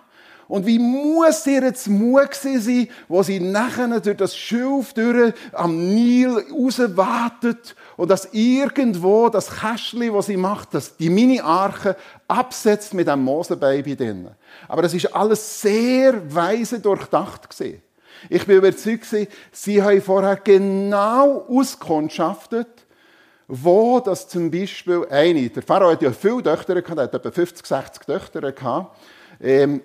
Und 0.48 0.66
wie 0.68 0.78
muss 0.78 1.48
ihr 1.48 1.64
jetzt 1.64 1.88
Mut 1.88 2.34
sein, 2.36 2.88
wo 3.08 3.24
sie 3.24 3.40
nachher 3.40 4.00
durch 4.00 4.18
das 4.18 4.38
Schilf 4.38 4.94
durch 4.94 5.34
am 5.52 5.76
Nil 5.76 6.46
rauswartet 6.52 7.76
und 7.98 8.12
dass 8.12 8.30
irgendwo 8.32 9.30
das 9.30 9.50
Kästchen, 9.50 10.14
was 10.14 10.28
sie 10.28 10.38
macht, 10.38 10.74
das 10.74 10.96
die 10.98 11.10
Mini-Arche 11.10 11.96
absetzt 12.28 12.94
mit 12.94 13.10
einem 13.10 13.24
Mosebaby 13.24 13.96
drin. 13.96 14.30
Aber 14.68 14.84
das 14.84 14.94
ist 14.94 15.14
alles 15.16 15.62
sehr 15.62 16.34
weise 16.34 16.80
durchdacht 16.80 17.50
gesehen. 17.50 17.82
Ich 18.30 18.46
bin 18.46 18.58
überzeugt, 18.58 19.06
sie 19.52 19.84
haben 19.84 20.02
vorher 20.02 20.38
genau 20.38 21.46
auskundschaftet, 21.48 22.68
wo 23.48 24.00
das 24.00 24.28
zum 24.28 24.50
Beispiel 24.50 25.06
eine, 25.10 25.50
der 25.50 25.62
Pharao 25.62 25.92
hat 25.92 26.02
ja 26.02 26.12
viele 26.12 26.44
Töchter 26.44 26.82
gehabt, 26.82 26.98
er 26.98 27.04
hat 27.04 27.14
etwa 27.14 27.32
50, 27.32 27.66
60 27.66 28.06
Töchter 28.06 28.52
gehabt, 28.52 28.98
ähm, 29.42 29.82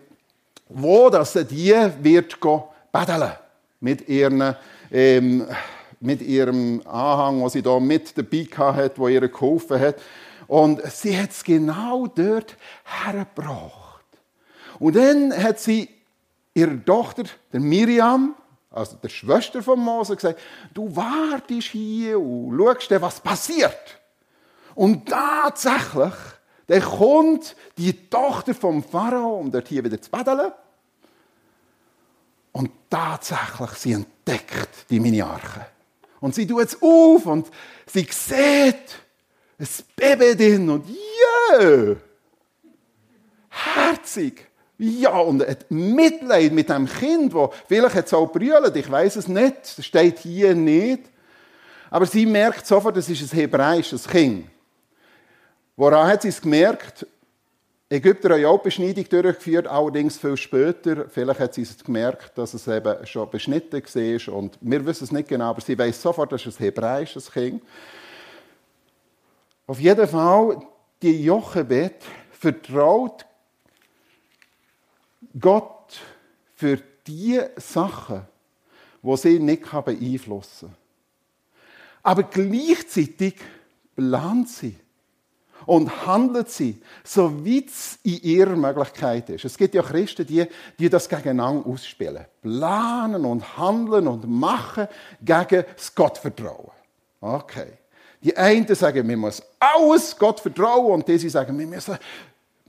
wo 0.68 1.10
das 1.10 1.32
die 1.32 1.74
wird 2.00 2.38
betteln 2.92 3.32
mit 3.80 4.08
ihren, 4.08 4.54
ähm, 4.90 5.46
mit 6.00 6.22
ihrem 6.22 6.80
Anhang, 6.86 7.42
was 7.42 7.52
sie 7.52 7.62
da 7.62 7.78
mit 7.78 8.16
dabei 8.16 8.46
hat, 8.74 8.98
wo 8.98 9.08
ihr 9.08 9.28
geholfen 9.28 9.78
hat. 9.78 9.96
Und 10.46 10.82
sie 10.90 11.16
hat 11.16 11.30
es 11.30 11.44
genau 11.44 12.06
dort 12.06 12.56
hergebracht. 12.84 14.04
Und 14.78 14.96
dann 14.96 15.32
hat 15.36 15.60
sie 15.60 15.88
ihre 16.54 16.84
Tochter, 16.84 17.24
der 17.52 17.60
Miriam, 17.60 18.34
also 18.70 18.96
der 18.96 19.08
Schwester 19.08 19.62
von 19.62 19.80
Mose, 19.80 20.16
gesagt, 20.16 20.40
du 20.74 20.94
wartest 20.94 21.68
hier 21.68 22.20
und 22.20 22.56
schaust 22.56 22.90
was 23.00 23.20
passiert. 23.20 24.00
Und 24.74 25.08
tatsächlich, 25.08 26.14
dann 26.66 26.82
kommt 26.82 27.56
die 27.76 28.08
Tochter 28.08 28.54
vom 28.54 28.82
Pharao, 28.82 29.38
um 29.38 29.50
dort 29.50 29.68
hier 29.68 29.84
wieder 29.84 30.00
zu 30.00 30.10
baden. 30.10 30.52
Und 32.52 32.70
tatsächlich, 32.88 33.70
sie 33.70 33.92
entdeckt 33.92 34.86
die 34.88 35.00
Miniarche. 35.00 35.66
Und 36.20 36.34
sie 36.34 36.46
tut 36.46 36.64
es 36.64 36.82
auf 36.82 37.26
und 37.26 37.48
sie 37.86 38.06
sieht 38.10 39.00
ein 39.58 39.68
Baby 39.96 40.36
drin 40.36 40.70
und 40.70 40.88
ja, 40.88 41.58
yeah, 41.58 41.96
herzig. 43.48 44.49
Ja, 44.82 45.18
und 45.18 45.46
hat 45.46 45.70
Mitleid 45.70 46.52
mit 46.52 46.70
dem 46.70 46.86
Kind, 46.86 47.34
wo 47.34 47.52
vielleicht 47.68 47.96
es 47.96 48.14
auch 48.14 48.32
brüllt, 48.32 48.74
ich 48.74 48.90
weiß 48.90 49.16
es 49.16 49.28
nicht, 49.28 49.76
das 49.76 49.84
steht 49.84 50.20
hier 50.20 50.54
nicht. 50.54 51.02
Aber 51.90 52.06
sie 52.06 52.24
merkt 52.24 52.66
sofort, 52.66 52.96
das 52.96 53.10
ist 53.10 53.20
ein 53.30 53.36
hebräisches 53.36 54.08
Kind. 54.08 54.46
Woran 55.76 56.06
hat 56.06 56.22
sie 56.22 56.28
es 56.28 56.40
gemerkt? 56.40 57.06
Ägypter 57.90 58.30
haben 58.30 58.46
auch 58.46 58.62
Beschneidung 58.62 59.06
durchgeführt, 59.06 59.66
allerdings 59.66 60.16
viel 60.16 60.38
später. 60.38 61.10
Vielleicht 61.10 61.40
hat 61.40 61.52
sie 61.52 61.62
es 61.62 61.84
gemerkt, 61.84 62.38
dass 62.38 62.54
es 62.54 62.66
eben 62.66 63.06
schon 63.06 63.28
beschnitten 63.28 63.82
war. 63.82 64.34
Und 64.34 64.56
wir 64.62 64.86
wissen 64.86 65.04
es 65.04 65.12
nicht 65.12 65.28
genau, 65.28 65.50
aber 65.50 65.60
sie 65.60 65.76
weiß 65.76 66.00
sofort, 66.00 66.32
dass 66.32 66.46
es 66.46 66.58
ein 66.58 66.64
hebräisches 66.64 67.30
Kind 67.30 67.62
Auf 69.66 69.78
jeden 69.78 70.08
Fall, 70.08 70.62
die 71.02 71.22
Jochebed 71.22 71.96
vertraut 72.30 73.26
Gott 75.38 76.00
für 76.54 76.78
die 77.06 77.40
Sachen, 77.56 78.22
wo 79.02 79.16
sie 79.16 79.38
nicht 79.38 79.70
beeinflussen 79.70 80.68
kann. 80.68 80.76
Aber 82.02 82.22
gleichzeitig 82.22 83.36
plant 83.94 84.48
sie 84.48 84.76
und 85.66 86.06
handelt 86.06 86.50
sie, 86.50 86.80
so 87.04 87.44
wie 87.44 87.66
es 87.66 87.98
in 88.02 88.20
ihrer 88.22 88.56
Möglichkeit 88.56 89.28
ist. 89.30 89.44
Es 89.44 89.56
gibt 89.56 89.74
ja 89.74 89.82
Christen, 89.82 90.26
die, 90.26 90.46
die 90.78 90.88
das 90.88 91.08
gegeneinander 91.08 91.66
ausspielen. 91.66 92.24
Planen 92.40 93.24
und 93.24 93.58
handeln 93.58 94.08
und 94.08 94.28
machen 94.28 94.88
gegen 95.20 95.64
das 95.76 95.94
Gottvertrauen. 95.94 96.70
Okay. 97.20 97.72
Die 98.22 98.36
einen 98.36 98.74
sagen, 98.74 99.08
wir 99.08 99.16
müssen 99.16 99.44
alles 99.58 100.16
Gott 100.18 100.40
vertrauen 100.40 100.92
und 100.92 101.08
die 101.08 101.18
sagen, 101.28 101.58
wir 101.58 101.66
müssen, 101.66 101.96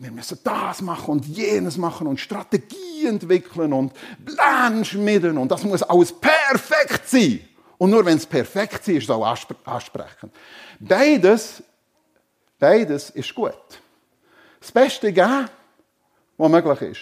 wir 0.02 0.12
müssen 0.12 0.40
das 0.44 0.82
machen 0.82 1.12
und 1.12 1.26
jenes 1.26 1.78
machen 1.78 2.08
und 2.08 2.20
Strategie 2.20 3.06
entwickeln 3.06 3.72
und 3.72 3.94
Pläne 4.26 4.84
schmieden 4.84 5.38
und 5.38 5.52
das 5.52 5.64
muss 5.64 5.84
alles 5.84 6.12
perfekt 6.12 7.08
sein. 7.08 7.42
Und 7.78 7.92
nur 7.92 8.06
wenn 8.06 8.18
es 8.18 8.26
perfekt 8.26 8.88
ist, 8.88 8.98
ist 8.98 9.04
es 9.04 9.10
auch 9.10 9.26
ansprechend. 9.66 10.32
Beides 10.80 11.64
Beides 12.62 13.10
ist 13.10 13.34
gut. 13.34 13.56
Das 14.60 14.72
Beste 14.72 15.12
geben, 15.12 15.50
was 16.38 16.52
möglich 16.52 16.82
ist. 16.82 17.00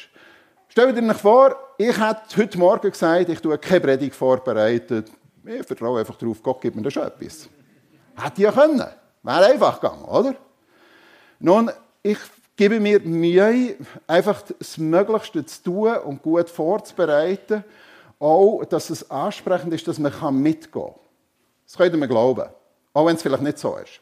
Stell 0.70 0.94
dir 0.94 1.14
vor, 1.14 1.54
ich 1.78 2.00
hätte 2.00 2.38
heute 2.38 2.58
Morgen 2.58 2.90
gesagt, 2.90 3.28
ich 3.28 3.42
tue 3.42 3.58
keine 3.58 3.82
Predigt 3.82 4.16
vorbereitet. 4.16 5.12
Ich 5.44 5.68
vertraue 5.68 6.00
einfach 6.00 6.16
darauf, 6.16 6.42
Gott 6.42 6.62
gibt 6.62 6.78
mir 6.78 6.82
das 6.82 6.94
schon 6.94 7.04
etwas. 7.04 7.50
Hätte 8.16 8.42
ja 8.42 8.54
können. 8.54 8.86
Wäre 9.22 9.46
einfach 9.48 9.82
gegangen, 9.82 10.06
oder? 10.06 10.34
Nun, 11.40 11.70
ich 12.04 12.20
gebe 12.60 12.82
mir 12.82 13.00
Mühe, 13.00 13.78
einfach 14.06 14.42
das 14.42 14.78
Möglichste 14.78 15.46
zu 15.46 15.64
tun 15.64 15.96
und 16.00 16.22
gut 16.22 16.50
vorzubereiten. 16.50 17.64
Auch, 18.20 18.66
dass 18.66 18.90
es 18.90 19.10
ansprechend 19.10 19.74
ist, 19.74 19.88
dass 19.88 19.98
man 19.98 20.12
mitgehen 20.42 20.72
kann. 20.72 20.94
Das 21.66 21.78
könnte 21.78 21.96
man 21.96 22.10
glauben. 22.10 22.50
Auch 22.92 23.06
wenn 23.06 23.16
es 23.16 23.22
vielleicht 23.22 23.44
nicht 23.44 23.60
so 23.60 23.78
ist. 23.78 24.02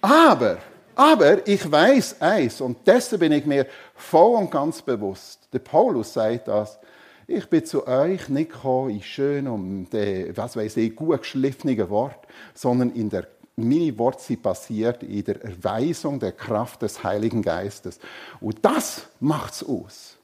Aber 0.00 0.58
aber 0.94 1.46
ich 1.48 1.70
weiß 1.70 2.20
eins, 2.20 2.60
und 2.60 2.86
dessen 2.86 3.18
bin 3.18 3.32
ich 3.32 3.46
mir 3.46 3.66
voll 3.94 4.36
und 4.36 4.50
ganz 4.50 4.82
bewusst. 4.82 5.48
Der 5.52 5.60
Paulus 5.60 6.12
sagt 6.12 6.46
das. 6.46 6.78
Ich 7.26 7.48
bin 7.48 7.64
zu 7.64 7.86
euch 7.88 8.28
nicht 8.28 8.52
gekommen 8.52 8.90
in 8.90 9.02
schönen 9.02 9.48
und, 9.48 9.94
äh, 9.94 10.36
was 10.36 10.56
weiß 10.56 10.76
ich, 10.76 10.94
gut 10.94 11.22
geschliffenen 11.22 11.88
Wort, 11.88 12.26
sondern 12.54 12.90
in 12.90 13.08
der 13.08 13.26
meine 13.68 13.96
Worte 13.98 14.22
sind 14.22 14.42
passiert 14.42 15.02
in 15.02 15.24
der 15.24 15.42
Erweisung 15.42 16.18
der 16.18 16.32
Kraft 16.32 16.82
des 16.82 17.02
Heiligen 17.02 17.42
Geistes. 17.42 17.98
Und 18.40 18.64
das 18.64 19.06
macht's 19.20 19.64
aus. 19.64 20.16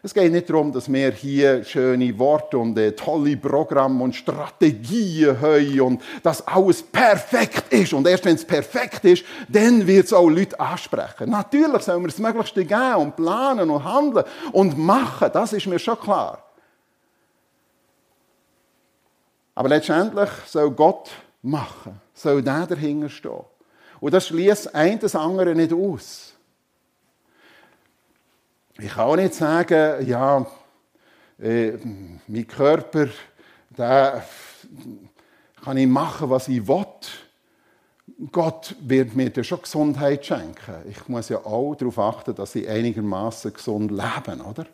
Es 0.00 0.14
geht 0.14 0.30
nicht 0.30 0.48
darum, 0.48 0.72
dass 0.72 0.90
wir 0.92 1.10
hier 1.10 1.64
schöne 1.64 2.16
Worte 2.18 2.56
und 2.56 2.78
äh, 2.78 2.92
tolle 2.92 3.36
Programme 3.36 4.04
und 4.04 4.14
Strategien 4.14 5.40
haben 5.40 5.80
und 5.80 6.02
dass 6.22 6.46
alles 6.46 6.82
perfekt 6.84 7.72
ist. 7.72 7.92
Und 7.92 8.06
erst 8.06 8.24
wenn 8.24 8.36
es 8.36 8.44
perfekt 8.44 9.04
ist, 9.04 9.24
dann 9.48 9.84
wird 9.86 10.06
es 10.06 10.12
auch 10.12 10.28
Leute 10.28 10.58
ansprechen. 10.60 11.30
Natürlich 11.30 11.82
sollen 11.82 12.02
wir 12.02 12.08
das 12.08 12.18
Möglichste 12.18 12.64
geben 12.64 12.94
und 12.94 13.16
planen 13.16 13.68
und 13.68 13.84
handeln 13.84 14.24
und 14.52 14.78
machen. 14.78 15.30
Das 15.32 15.52
ist 15.52 15.66
mir 15.66 15.80
schon 15.80 15.98
klar. 15.98 16.44
Aber 19.56 19.68
letztendlich 19.68 20.30
soll 20.46 20.70
Gott 20.70 21.10
machen, 21.42 22.00
soll 22.14 22.42
der 22.42 22.66
dahinter 22.66 23.08
stehen. 23.08 23.44
Und 24.00 24.14
das 24.14 24.26
schließt 24.28 24.74
ein 24.74 24.98
das 24.98 25.14
andere 25.14 25.54
nicht 25.54 25.72
aus. 25.72 26.34
Ich 28.78 28.90
kann 28.90 29.06
auch 29.06 29.16
nicht 29.16 29.34
sagen, 29.34 30.06
ja, 30.06 30.46
äh, 31.40 31.72
mein 32.26 32.46
Körper, 32.46 33.08
der 33.76 34.24
kann 35.64 35.76
ich 35.76 35.86
machen, 35.86 36.30
was 36.30 36.48
ich 36.48 36.66
will. 36.66 36.84
Gott 38.32 38.74
wird 38.80 39.14
mir 39.14 39.30
dann 39.30 39.44
schon 39.44 39.62
Gesundheit 39.62 40.24
schenken. 40.24 40.74
Ich 40.88 41.08
muss 41.08 41.28
ja 41.28 41.38
auch 41.38 41.74
darauf 41.74 41.98
achten, 41.98 42.34
dass 42.34 42.54
ich 42.54 42.68
einigermaßen 42.68 43.52
gesund 43.52 43.90
lebe, 43.90 44.42
oder? 44.44 44.66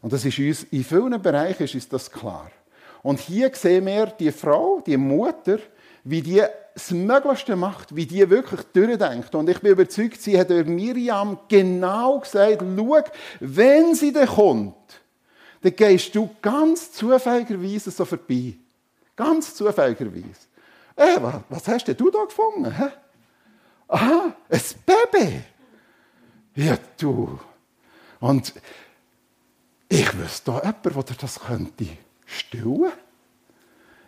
Und 0.00 0.12
das 0.12 0.24
ist 0.24 0.38
uns, 0.38 0.64
in 0.64 0.84
vielen 0.84 1.20
Bereichen 1.20 1.64
ist 1.64 1.92
das 1.92 2.10
klar. 2.10 2.50
Und 3.02 3.20
hier 3.20 3.50
sehen 3.54 3.86
wir 3.86 4.06
die 4.06 4.32
Frau, 4.32 4.80
die 4.84 4.96
Mutter, 4.96 5.58
wie 6.04 6.22
die 6.22 6.42
das 6.74 6.90
Möglichste 6.92 7.56
macht, 7.56 7.94
wie 7.94 8.06
die 8.06 8.28
wirklich 8.30 8.60
durchdenkt. 8.72 9.34
Und 9.34 9.48
ich 9.48 9.60
bin 9.60 9.72
überzeugt, 9.72 10.20
sie 10.22 10.38
hat 10.38 10.48
Miriam 10.48 11.38
genau 11.48 12.20
gesagt, 12.20 12.62
schau, 12.76 13.02
wenn 13.40 13.94
sie 13.94 14.12
dann 14.12 14.28
kommt, 14.28 14.74
dann 15.60 15.74
gehst 15.74 16.14
du 16.14 16.30
ganz 16.40 16.92
zufälligerweise 16.92 17.90
so 17.90 18.04
vorbei. 18.04 18.54
Ganz 19.16 19.54
zufälligerweise. 19.54 20.46
Äh, 20.94 21.16
was, 21.20 21.34
was 21.48 21.68
hast 21.68 21.88
denn 21.88 21.96
du 21.96 22.10
da 22.10 22.24
gefunden? 22.24 22.72
Hä? 22.76 22.88
Aha, 23.88 24.36
ein 24.48 24.60
Baby. 24.86 25.42
Ja, 26.54 26.76
du. 26.98 27.38
Und 28.20 28.52
ich 29.88 30.18
wüsste 30.18 30.52
da 30.52 30.58
jemanden, 30.58 31.04
der 31.06 31.16
das 31.20 31.40
könnte 31.40 31.86
stillen. 32.28 32.92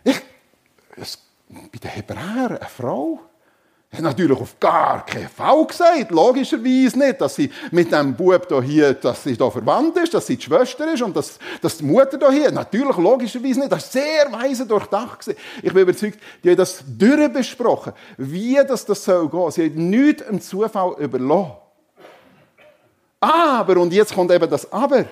Ich, 0.03 0.21
es, 0.95 1.17
bei 1.49 1.77
den 1.77 1.89
Hebräern, 1.89 2.57
eine 2.57 2.69
Frau, 2.69 3.19
hat 3.91 4.01
natürlich 4.01 4.39
auf 4.39 4.57
gar 4.57 5.05
keinen 5.05 5.27
Fall 5.27 5.65
gesagt, 5.65 6.11
logischerweise 6.11 6.97
nicht, 6.97 7.19
dass 7.19 7.35
sie 7.35 7.51
mit 7.71 7.91
dem 7.91 8.15
Bub 8.15 8.47
hier, 8.63 8.93
dass 8.93 9.23
sie 9.23 9.35
da 9.35 9.49
verwandt 9.51 9.97
ist, 9.97 10.13
dass 10.13 10.27
sie 10.27 10.37
die 10.37 10.43
Schwester 10.43 10.93
ist 10.93 11.01
und 11.01 11.13
dass, 11.13 11.37
dass 11.61 11.77
die 11.77 11.83
Mutter 11.83 12.31
hier, 12.31 12.51
natürlich 12.51 12.95
logischerweise 12.95 13.59
nicht, 13.59 13.71
das 13.71 13.93
war 13.93 14.01
sehr 14.01 14.31
weise 14.31 14.65
durchdacht. 14.65 15.35
Ich 15.61 15.73
bin 15.73 15.81
überzeugt, 15.81 16.19
die 16.41 16.51
haben 16.51 16.57
das 16.57 16.81
durchbesprochen, 16.87 17.91
wie 18.17 18.55
das, 18.65 18.85
das 18.85 19.03
soll 19.03 19.27
gehen. 19.27 19.51
Sie 19.51 19.65
haben 19.65 19.89
nichts 19.89 20.21
im 20.21 20.39
Zufall 20.39 20.95
überlassen. 20.97 21.51
Aber, 23.19 23.77
und 23.77 23.91
jetzt 23.91 24.15
kommt 24.15 24.31
eben 24.31 24.49
das 24.49 24.71
Aber. 24.71 25.05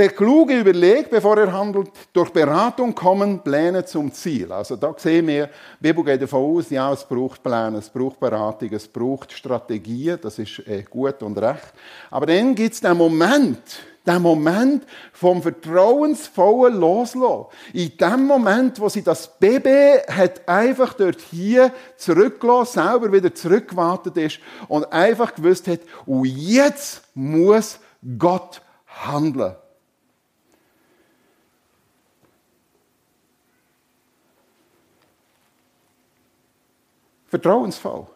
Der 0.00 0.08
Kluge 0.08 0.58
überlegt, 0.58 1.10
bevor 1.10 1.36
er 1.36 1.52
handelt, 1.52 1.90
durch 2.14 2.30
Beratung 2.30 2.94
kommen 2.94 3.40
Pläne 3.40 3.84
zum 3.84 4.10
Ziel. 4.10 4.50
Also 4.50 4.76
da 4.76 4.94
sehen 4.96 5.26
wir, 5.26 5.50
Bibel 5.78 6.02
geht 6.02 6.22
davon 6.22 6.56
aus, 6.56 6.70
ja, 6.70 6.90
es 6.90 7.04
braucht 7.04 7.42
Pläne, 7.42 7.76
es 7.76 7.90
braucht 7.90 8.18
Beratung, 8.18 8.72
es 8.72 8.88
braucht 8.88 9.30
Strategien, 9.30 10.18
das 10.22 10.38
ist 10.38 10.60
äh, 10.60 10.84
gut 10.88 11.22
und 11.22 11.36
recht. 11.36 11.74
Aber 12.10 12.24
dann 12.24 12.54
gibt 12.54 12.72
es 12.72 12.80
den 12.80 12.96
Moment, 12.96 13.60
den 14.06 14.22
Moment 14.22 14.84
vom 15.12 15.42
vertrauensvollen 15.42 16.80
Loslassen. 16.80 17.44
In 17.74 17.94
dem 17.98 18.24
Moment, 18.26 18.80
wo 18.80 18.88
sie 18.88 19.02
das 19.02 19.38
Baby 19.38 19.98
hat 20.08 20.48
einfach 20.48 20.94
dort 20.94 21.20
hier 21.20 21.74
zurückgelassen, 21.98 22.80
selber 22.80 23.12
wieder 23.12 23.34
zurückgewartet 23.34 24.16
ist 24.16 24.40
und 24.66 24.90
einfach 24.94 25.34
gewusst 25.34 25.68
hat, 25.68 25.80
und 26.06 26.24
jetzt 26.24 27.02
muss 27.14 27.80
Gott 28.16 28.62
handeln. 28.86 29.56
Vertrauensvoll. 37.30 38.06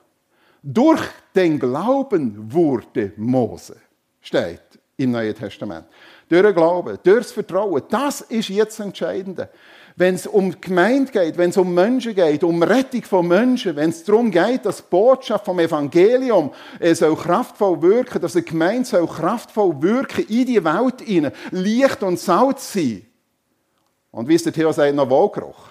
Durch 0.60 1.00
den 1.34 1.58
Glauben 1.58 2.52
wurde 2.52 3.12
Mose, 3.16 3.76
steht 4.20 4.60
im 4.96 5.12
Neuen 5.12 5.34
Testament. 5.34 5.86
Durch 6.28 6.42
den 6.42 6.54
Glauben, 6.54 6.98
durch 7.02 7.22
das 7.22 7.32
Vertrauen. 7.32 7.82
Das 7.88 8.22
ist 8.22 8.48
jetzt 8.48 8.78
das 8.78 8.86
Entscheidende. 8.86 9.50
Wenn 9.94 10.16
es 10.16 10.26
um 10.26 10.60
Gemeinde 10.60 11.12
geht, 11.12 11.38
wenn 11.38 11.50
es 11.50 11.56
um 11.56 11.72
Menschen 11.72 12.14
geht, 12.14 12.42
um 12.42 12.60
Rettung 12.60 13.02
von 13.02 13.28
Menschen, 13.28 13.76
wenn 13.76 13.90
es 13.90 14.02
darum 14.02 14.32
geht, 14.32 14.66
dass 14.66 14.78
die 14.78 14.84
Botschaft 14.90 15.44
vom 15.44 15.60
Evangelium 15.60 16.50
äh, 16.80 16.94
kraftvoll 16.94 17.80
wirken, 17.80 18.20
dass 18.20 18.34
eine 18.34 18.44
Gemeinde 18.44 18.84
soll 18.84 19.06
kraftvoll 19.06 19.80
wirken 19.80 20.26
in 20.26 20.46
die 20.46 20.64
Welt 20.64 21.02
hinein, 21.02 21.32
Licht 21.52 22.02
und 22.02 22.18
Salz 22.18 22.72
sein. 22.72 23.06
Und 24.10 24.28
wie 24.28 24.34
es 24.34 24.42
der 24.42 24.52
Theo 24.52 24.72
sagt, 24.72 24.94
noch 24.94 25.08
Wohlgeruch. 25.08 25.68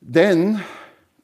Dann 0.00 0.62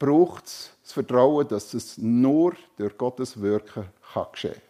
braucht 0.03 0.47
es 0.47 0.71
das 0.83 0.93
Vertrauen, 0.93 1.47
dass 1.47 1.75
es 1.75 1.97
nur 1.97 2.55
durch 2.77 2.99
Gottes 2.99 3.41
Wirken 3.41 3.85
kann 4.13 4.27
geschehen 4.33 4.55
kann. 4.55 4.63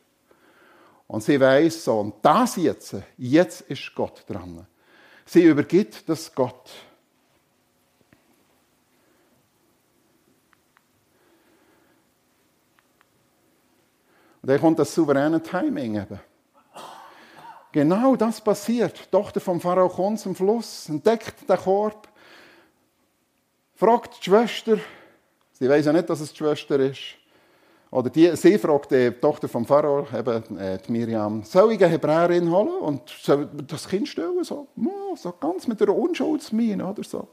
Und 1.07 1.23
sie 1.23 1.41
weiß 1.41 1.85
so, 1.85 2.01
und 2.01 2.17
das 2.21 2.57
jetzt, 2.57 2.97
jetzt 3.17 3.63
ist 3.63 3.95
Gott 3.95 4.25
dran. 4.29 4.67
Sie 5.25 5.43
übergibt 5.45 6.07
das 6.07 6.35
Gott. 6.35 6.71
Und 14.43 14.49
dann 14.51 14.61
kommt 14.61 14.79
das 14.79 14.95
souveräne 14.95 15.43
Timing 15.43 15.95
eben. 15.95 16.21
Genau 17.73 18.17
das 18.17 18.39
passiert. 18.39 18.99
Die 18.99 19.11
Tochter 19.11 19.41
vom 19.41 19.63
Pharao 19.63 19.89
kommt 19.89 20.21
zum 20.21 20.35
Fluss, 20.35 20.91
entdeckt 20.91 21.49
den 21.49 21.57
Korb, 21.57 22.07
fragt 23.75 24.19
die 24.19 24.25
Schwester, 24.25 24.77
sie 25.63 25.69
weiß 25.69 25.87
ja 25.87 25.93
nicht, 25.93 26.11
dass 26.11 26.21
es 26.21 26.33
die 26.33 26.39
Schwester 26.39 26.77
ist, 26.81 26.99
oder 27.89 28.11
die, 28.11 28.35
sie 28.35 28.59
fragt 28.59 28.91
die 28.91 29.13
Tochter 29.13 29.47
vom 29.49 29.65
Pharao, 29.65 30.09
eben 30.13 30.59
äh, 30.59 30.79
die 30.79 30.91
Miriam, 30.91 31.45
soll 31.45 31.75
ich 31.75 31.85
eine 31.85 31.93
Hebräerin 31.93 32.51
holen 32.51 32.81
und 32.81 33.09
soll 33.09 33.49
das 33.69 33.87
Kind 33.87 34.09
stellen? 34.09 34.43
So, 34.43 34.67
so 35.15 35.33
ganz 35.39 35.69
mit 35.69 35.81
einer 35.81 35.95
Unschuldsmiene 35.95 36.85
oder 36.85 37.05
so. 37.05 37.29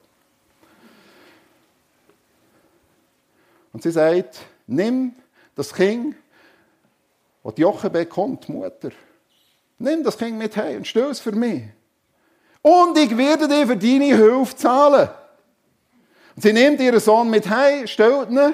Und 3.74 3.82
sie 3.82 3.92
sagt, 3.92 4.42
nimm 4.68 5.14
das 5.56 5.74
Kind, 5.74 6.16
das 7.44 7.54
Jochebed 7.58 8.10
kommt, 8.12 8.48
die 8.48 8.52
Mutter. 8.52 8.92
Nimm 9.80 10.04
das 10.04 10.18
Kind 10.18 10.38
mit 10.38 10.56
heim 10.56 10.78
und 10.78 10.88
stell 10.88 11.10
es 11.10 11.20
für 11.20 11.32
mich. 11.32 11.64
Und 12.62 12.96
ich 12.96 13.18
werde 13.18 13.48
dir 13.48 13.66
für 13.66 13.78
deine 13.78 14.16
Hilfe 14.16 14.56
zahlen. 14.56 15.10
Sie 16.40 16.54
nimmt 16.54 16.80
ihren 16.80 17.00
Sohn 17.00 17.30
mit 17.30 17.50
heim, 17.50 17.86
stellt 17.86 18.30
ihn, 18.30 18.54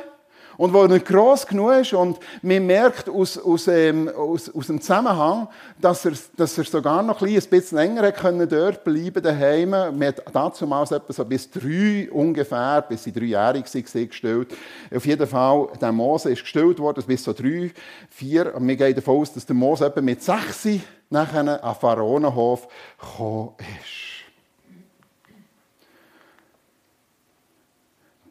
und 0.57 0.73
wo 0.73 0.83
er 0.83 0.99
gross 0.99 1.45
genug 1.45 1.73
ist 1.73 1.93
und 1.93 2.19
man 2.41 2.65
merkt 2.65 3.09
aus, 3.09 3.37
aus, 3.37 3.67
ähm, 3.67 4.09
aus, 4.09 4.53
aus 4.53 4.67
dem 4.67 4.81
Zusammenhang, 4.81 5.47
dass 5.79 6.05
er, 6.05 6.13
dass 6.37 6.57
er 6.57 6.63
sogar 6.63 7.03
noch 7.03 7.21
ein 7.21 7.33
bisschen 7.33 7.77
länger 7.77 8.11
können 8.11 8.47
dort 8.47 8.83
bleiben 8.83 9.21
daheim. 9.21 9.69
Man 9.69 10.03
hat 10.03 10.23
damals 10.33 10.91
etwa 10.91 11.13
so 11.13 11.25
bis 11.25 11.49
drei 11.49 12.09
ungefähr, 12.11 12.81
bis 12.87 13.03
sie 13.03 13.11
dreijährig 13.11 13.65
waren, 13.73 14.07
gestellt. 14.07 14.53
Auf 14.95 15.05
jeden 15.05 15.27
Fall, 15.27 15.67
der 15.81 15.91
Mose 15.91 16.31
ist 16.31 16.41
gestellt 16.41 16.79
worden, 16.79 17.03
bis 17.05 17.23
so 17.23 17.33
drei, 17.33 17.71
vier. 18.09 18.55
Und 18.55 18.67
wir 18.67 18.75
gehen 18.75 18.95
davon 18.95 19.21
aus, 19.21 19.33
dass 19.33 19.45
der 19.45 19.55
Mose 19.55 19.85
etwa 19.85 20.01
mit 20.01 20.23
sechs 20.23 20.67
nachher 21.09 21.63
an 21.63 21.75
Pharaonenhof 21.75 22.67
gekommen 22.99 23.55
ist. 23.59 24.04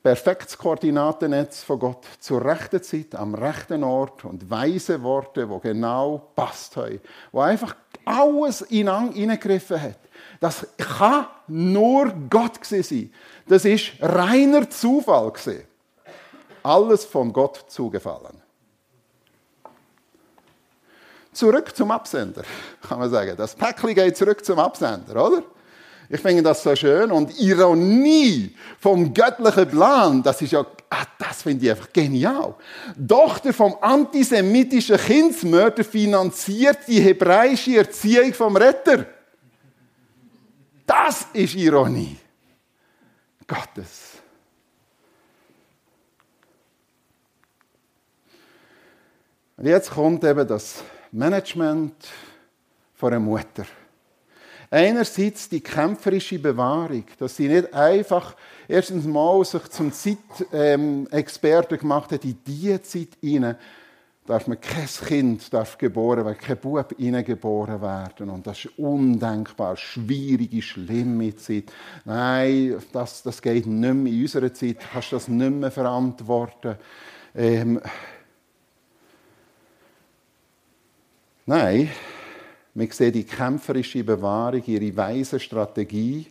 Perfektes 0.04 0.58
Koordinatennetz 0.58 1.62
von 1.62 1.78
Gott 1.78 2.04
zur 2.20 2.44
rechten 2.44 2.82
Zeit, 2.82 3.14
am 3.14 3.34
rechten 3.34 3.82
Ort 3.82 4.26
und 4.26 4.50
weise 4.50 5.02
Worte, 5.02 5.48
wo 5.48 5.58
genau 5.58 6.30
passt 6.36 6.76
haben, 6.76 7.00
wo 7.32 7.40
einfach 7.40 7.74
alles 8.04 8.66
hineingegriffen 8.68 9.80
hat. 9.80 9.98
Das 10.40 10.66
kann 10.76 11.26
nur 11.48 12.12
Gott 12.28 12.62
sein. 12.62 13.10
Das 13.48 13.64
ist 13.64 13.92
reiner 13.98 14.68
Zufall 14.68 15.32
gewesen. 15.32 15.64
Alles 16.62 17.06
von 17.06 17.32
Gott 17.32 17.64
zugefallen. 17.68 18.42
Zurück 21.32 21.74
zum 21.74 21.90
Absender, 21.90 22.42
kann 22.86 22.98
man 22.98 23.08
sagen. 23.08 23.34
Das 23.38 23.54
Päckchen 23.54 23.94
geht 23.94 24.18
zurück 24.18 24.44
zum 24.44 24.58
Absender, 24.58 25.26
oder? 25.26 25.42
Ich 26.08 26.20
finde 26.20 26.42
das 26.42 26.62
so 26.62 26.74
schön. 26.76 27.10
Und 27.10 27.38
Ironie 27.40 28.54
vom 28.78 29.12
göttlichen 29.12 29.68
Plan, 29.68 30.22
das 30.22 30.42
ist 30.42 30.52
ja, 30.52 30.66
ah, 30.90 31.04
das 31.18 31.42
finde 31.42 31.64
ich 31.64 31.70
einfach 31.70 31.92
genial. 31.92 32.54
Tochter 33.08 33.52
vom 33.52 33.76
antisemitischen 33.80 34.96
Kindsmörder 34.96 35.84
finanziert 35.84 36.78
die 36.86 37.00
hebräische 37.00 37.78
Erziehung 37.78 38.32
vom 38.34 38.56
Retter. 38.56 39.06
Das 40.86 41.26
ist 41.32 41.54
Ironie. 41.54 42.18
Gottes. 43.46 44.14
Und 49.56 49.66
jetzt 49.66 49.90
kommt 49.90 50.24
eben 50.24 50.46
das 50.46 50.82
Management 51.12 51.94
von 52.94 53.12
einer 53.12 53.20
Mutter. 53.20 53.64
Einerseits 54.74 55.48
die 55.48 55.60
kämpferische 55.60 56.40
Bewahrung, 56.40 57.04
dass 57.20 57.36
sie 57.36 57.46
nicht 57.46 57.72
einfach 57.72 58.34
erstens 58.66 59.04
mal 59.04 59.44
sich 59.44 59.68
zum 59.68 59.92
Zeitexperten 59.92 61.78
gemacht 61.78 62.10
hat, 62.10 62.24
in 62.24 62.38
diese 62.44 62.82
Zeit 62.82 63.10
hinein 63.20 63.54
darf 64.26 64.48
man 64.48 64.60
kein 64.60 64.88
Kind 65.06 65.52
darf 65.52 65.78
geboren 65.78 66.24
werden, 66.24 66.38
kein 66.38 66.56
Bub 66.56 66.92
hineingeboren 66.98 67.80
werden. 67.80 68.28
Und 68.30 68.48
das 68.48 68.64
ist 68.64 68.76
undenkbar, 68.76 69.76
schwierige, 69.76 70.60
schlimme 70.60 71.36
Zeit. 71.36 71.72
Nein, 72.04 72.76
das, 72.90 73.22
das 73.22 73.40
geht 73.40 73.66
nicht 73.66 73.94
mehr 73.94 74.12
in 74.12 74.22
unserer 74.22 74.52
Zeit, 74.52 74.82
du 74.82 74.86
kannst 74.92 75.12
das 75.12 75.28
nicht 75.28 75.52
mehr 75.52 75.70
verantworten. 75.70 76.74
Ähm, 77.32 77.80
nein, 81.46 81.92
wir 82.74 82.92
sehen 82.92 83.12
die 83.12 83.24
kämpferische 83.24 84.02
Bewahrung, 84.02 84.62
ihre 84.66 84.96
weise 84.96 85.38
Strategie 85.38 86.26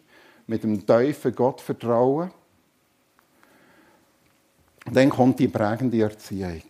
mit 0.45 0.63
dem 0.63 0.85
tiefen 0.85 1.33
Gottvertrauen. 1.33 2.31
dann 4.91 5.09
kommt 5.09 5.39
die 5.39 5.47
prägende 5.47 6.01
Erziehung. 6.01 6.63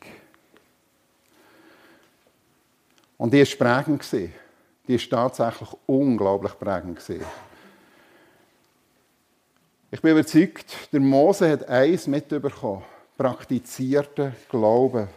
Und 3.17 3.33
die 3.33 3.43
war 3.59 3.83
prägend. 3.83 4.05
Die 4.87 4.99
war 4.99 5.09
tatsächlich 5.09 5.69
unglaublich 5.87 6.59
prägend. 6.59 7.01
Ich 9.89 10.01
bin 10.01 10.11
überzeugt, 10.11 10.91
der 10.91 10.99
Mose 10.99 11.49
hat 11.49 11.67
eins 11.67 12.05
mitbekommen: 12.05 12.83
praktizierten 13.17 14.35
Glauben 14.49 15.07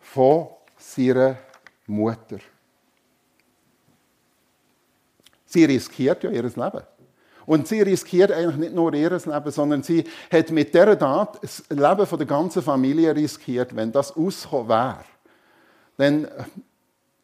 von 0.00 0.48
seiner 0.76 1.38
Mutter. 1.86 2.38
Sie 5.50 5.64
riskiert 5.64 6.22
ja 6.22 6.30
ihr 6.30 6.44
Leben. 6.44 6.82
Und 7.44 7.66
sie 7.66 7.82
riskiert 7.82 8.30
eigentlich 8.30 8.56
nicht 8.56 8.74
nur 8.74 8.94
ihr 8.94 9.10
Leben, 9.10 9.50
sondern 9.50 9.82
sie 9.82 10.04
hat 10.30 10.52
mit 10.52 10.72
dieser 10.72 10.96
Tat 10.96 11.40
das 11.42 11.64
Leben 11.68 12.18
der 12.18 12.26
ganzen 12.26 12.62
Familie 12.62 13.16
riskiert, 13.16 13.74
wenn 13.74 13.90
das 13.90 14.16
ausgekommen 14.16 14.68
wäre. 14.68 15.04
Dann 15.96 16.28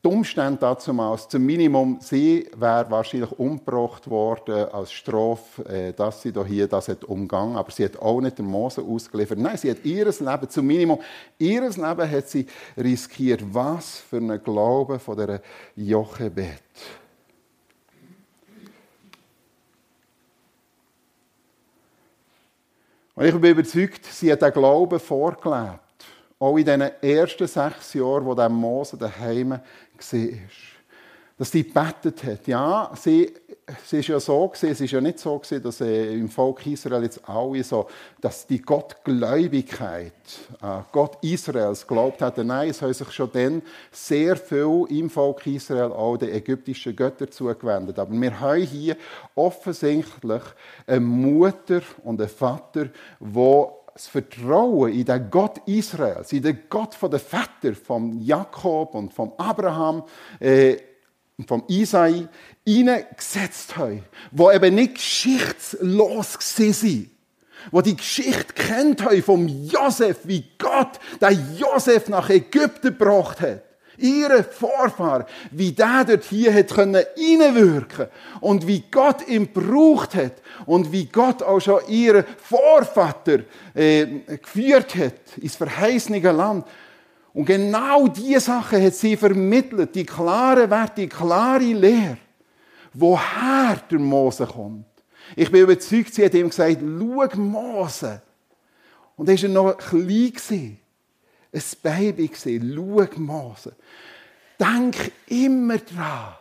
die 0.05 0.09
Umstände 0.09 0.59
dazu 0.61 0.93
zum 1.29 1.47
Minimum, 1.47 1.99
sie 2.01 2.51
wäre 2.57 2.91
wahrscheinlich 2.91 3.31
umgebracht 3.39 4.11
worden 4.11 4.69
als 4.73 4.91
Strafe, 4.91 5.65
äh, 5.69 5.93
dass 5.93 6.23
sie 6.23 6.33
hier 6.47 6.67
das 6.67 6.89
hat 6.89 7.05
umgangen, 7.05 7.57
aber 7.57 7.71
sie 7.71 7.85
hat 7.85 7.97
auch 8.03 8.21
nicht 8.21 8.39
den 8.39 8.47
Mose 8.47 8.83
ausgeliefert. 8.83 9.39
Nein, 9.39 9.57
sie 9.57 9.71
hat 9.71 9.85
ihr 9.85 10.05
Leben 10.05 10.49
zum 10.49 10.67
Minimum, 10.67 10.99
ihr 11.39 11.61
Leben 11.61 12.11
hat 12.11 12.29
sie 12.29 12.47
riskiert. 12.77 13.43
Was 13.55 13.99
für 13.99 14.17
ein 14.17 14.43
Glaube 14.43 14.99
von 14.99 15.17
der 15.17 15.41
Jochebed. 15.77 16.63
Und 23.17 23.25
ich 23.25 23.35
bin 23.35 23.53
überzeugt, 23.53 24.05
sie 24.05 24.31
hat 24.31 24.43
den 24.43 24.53
Glauben 24.53 25.01
vorgelebt. 25.01 25.81
Auch 26.39 26.59
in 26.59 26.67
den 26.67 26.83
ersten 26.83 27.47
sechs 27.47 27.95
Jahren, 27.95 28.27
wo 28.27 28.35
der 28.35 28.51
Mose 28.51 28.99
daheim 28.99 29.53
war. 29.53 29.63
Dass 31.39 31.51
sie 31.51 31.65
gebetet 31.65 32.25
hat. 32.25 32.47
Ja, 32.47 32.91
sie, 32.95 33.31
sie 33.85 33.99
ist 33.99 34.09
ja 34.09 34.19
so 34.19 34.49
gewesen, 34.49 34.71
es 34.71 34.81
ist 34.81 34.91
ja 34.91 35.03
nicht 35.03 35.19
so 35.19 35.39
gewesen, 35.39 35.63
dass 35.63 35.83
äh, 35.83 36.15
im 36.15 36.31
Volk 36.31 36.67
Israel 36.67 37.03
jetzt 37.03 37.29
alle 37.29 37.63
so, 37.63 37.89
dass 38.23 38.47
die 38.47 38.63
Gottgläubigkeit, 38.63 40.13
äh, 40.63 40.79
Gott 40.93 41.19
Israels 41.23 41.87
glaubt 41.87 42.23
hat. 42.23 42.39
Nein, 42.39 42.71
es 42.71 42.81
haben 42.81 42.95
sich 42.95 43.13
schon 43.13 43.31
dann 43.33 43.63
sehr 43.93 44.37
viel 44.37 44.87
im 44.89 45.11
Volk 45.11 45.47
Israel 45.47 45.93
auch 45.93 46.17
den 46.17 46.33
ägyptischen 46.33 46.97
Göttern 46.97 47.31
zugewendet. 47.31 47.99
Aber 47.99 48.13
wir 48.13 48.41
haben 48.41 48.63
hier 48.63 48.97
offensichtlich 49.35 50.43
eine 50.87 51.01
Mutter 51.01 51.83
und 52.03 52.19
einen 52.19 52.31
Vater, 52.31 52.89
wo 53.21 53.83
das 53.93 54.09
Vertrauen 54.09 54.93
in 54.93 55.05
den 55.05 55.31
Gott 55.31 55.59
Israels, 55.67 56.33
in 56.33 56.43
den 56.43 56.61
Gott 56.69 56.97
der 57.01 57.19
Väter, 57.19 57.75
von 57.75 58.21
Jakob 58.21 58.95
und 58.95 59.13
von 59.13 59.33
Abraham, 59.39 60.03
äh, 60.39 60.77
und 61.39 61.49
vom 61.49 61.65
Isai 61.69 62.29
hineingesetzt 62.65 63.77
haben, 63.77 64.05
wo 64.31 64.51
eben 64.51 64.75
nicht 64.75 64.95
geschichtslos 64.95 66.37
sind, 66.41 67.11
wo 67.71 67.81
die 67.81 67.97
Geschichte 67.97 68.53
kennt 68.55 69.05
haben 69.05 69.23
vom 69.23 69.49
Josef, 69.49 70.19
wie 70.25 70.45
Gott 70.59 70.99
den 71.21 71.57
Josef 71.57 72.09
nach 72.09 72.31
Ägypten 72.31 72.97
gebracht 72.97 73.41
hat 73.41 73.63
ihre 73.99 74.45
Vorfahren, 74.45 75.25
wie 75.51 75.73
der 75.73 76.05
dort 76.05 76.25
hier 76.25 76.53
hat 76.53 76.69
können 76.69 77.03
einwirken 77.17 78.09
und 78.41 78.67
wie 78.67 78.85
Gott 78.91 79.27
ihn 79.27 79.53
gebraucht 79.53 80.15
hat 80.15 80.33
und 80.67 80.93
wie 80.93 81.07
Gott 81.07 81.43
auch 81.43 81.61
schon 81.61 81.81
ihren 81.89 82.25
Vorvater 82.43 83.41
äh, 83.75 84.07
geführt 84.43 84.95
hat 84.97 85.15
ins 85.41 85.57
verheißene 85.57 86.21
Land. 86.31 86.67
Und 87.37 87.45
genau 87.45 88.09
diese 88.09 88.41
Sache 88.41 88.83
hat 88.83 88.95
sie 88.95 89.15
vermittelt, 89.15 89.95
die 89.95 90.07
klare 90.07 90.71
Werte, 90.71 91.03
die 91.03 91.07
klare 91.07 91.59
Lehre, 91.59 92.17
woher 92.95 93.77
der 93.91 93.99
Mose 93.99 94.47
kommt. 94.47 94.87
Ich 95.37 95.51
bin 95.51 95.61
überzeugt, 95.61 96.15
sie 96.15 96.25
hat 96.25 96.33
ihm 96.33 96.49
gesagt, 96.49 96.79
schau 96.81 97.29
Mose. 97.37 98.23
Und 99.17 99.29
er 99.29 99.43
war 99.43 99.49
noch 99.51 99.77
klein 99.77 100.79
ein 101.53 101.63
Baby. 101.83 102.31
Schau, 102.35 103.21
Mose. 103.21 103.77
Denk 104.59 104.97
immer 105.27 105.77
dran. 105.77 106.37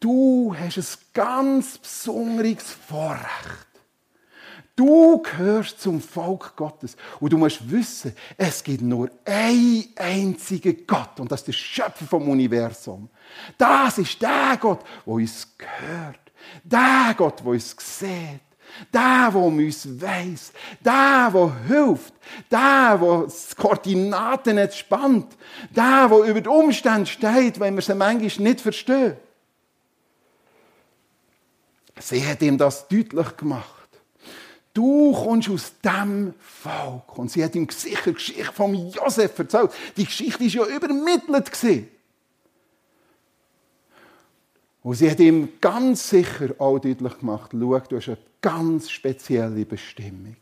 Du 0.00 0.56
hast 0.58 0.78
ein 0.78 0.84
ganz 1.12 1.76
besonderes 1.76 2.64
Vorrecht. 2.88 3.69
Du 4.80 5.18
gehörst 5.18 5.78
zum 5.78 6.00
Volk 6.00 6.56
Gottes. 6.56 6.96
Und 7.20 7.30
du 7.30 7.36
musst 7.36 7.70
wissen, 7.70 8.16
es 8.38 8.64
gibt 8.64 8.80
nur 8.80 9.10
einen 9.26 9.84
einzigen 9.94 10.86
Gott. 10.86 11.20
Und 11.20 11.30
das 11.30 11.40
ist 11.40 11.48
der 11.48 11.52
Schöpfer 11.52 12.06
vom 12.06 12.26
Universum. 12.30 13.10
Das 13.58 13.98
ist 13.98 14.22
der 14.22 14.56
Gott, 14.58 14.80
der 15.04 15.12
uns 15.12 15.46
gehört. 15.58 16.32
Der 16.64 17.14
Gott, 17.14 17.40
der 17.40 17.46
uns 17.48 17.76
sieht. 17.78 18.40
Der, 18.90 19.30
der 19.30 19.36
uns 19.36 20.00
weiss. 20.00 20.50
Der, 20.82 21.30
der 21.30 21.64
hilft. 21.66 22.14
Der, 22.50 22.96
der 22.96 23.26
die 23.26 23.54
Koordinaten 23.56 24.56
nicht 24.56 24.76
spannt. 24.76 25.36
Der, 25.76 26.08
der 26.08 26.18
über 26.20 26.40
die 26.40 26.48
Umstände 26.48 27.04
steht, 27.04 27.60
wenn 27.60 27.74
wir 27.74 27.82
sie 27.82 27.94
manchmal 27.94 28.46
nicht 28.46 28.62
verstehen. 28.62 29.18
Sie 31.98 32.26
hat 32.26 32.40
ihm 32.40 32.56
das 32.56 32.88
deutlich 32.88 33.36
gemacht. 33.36 33.79
Du 34.72 35.12
kommst 35.12 35.48
aus 35.48 35.72
dem 35.82 36.34
Volk. 36.38 37.18
Und 37.18 37.30
sie 37.30 37.44
hat 37.44 37.54
ihm 37.54 37.68
sicher 37.68 38.04
die 38.06 38.14
Geschichte 38.14 38.52
von 38.52 38.74
Josef 38.90 39.38
erzählt. 39.38 39.72
Die 39.96 40.04
Geschichte 40.04 40.40
war 40.40 40.68
ja 40.68 40.76
übermittelt. 40.76 41.50
Und 44.82 44.94
sie 44.94 45.10
hat 45.10 45.20
ihm 45.20 45.48
ganz 45.60 46.08
sicher 46.08 46.54
auch 46.58 46.78
deutlich 46.78 47.18
gemacht, 47.18 47.50
schau, 47.52 47.80
du 47.80 47.96
hast 47.96 48.08
eine 48.08 48.18
ganz 48.40 48.90
spezielle 48.90 49.66
Bestimmung. 49.66 50.36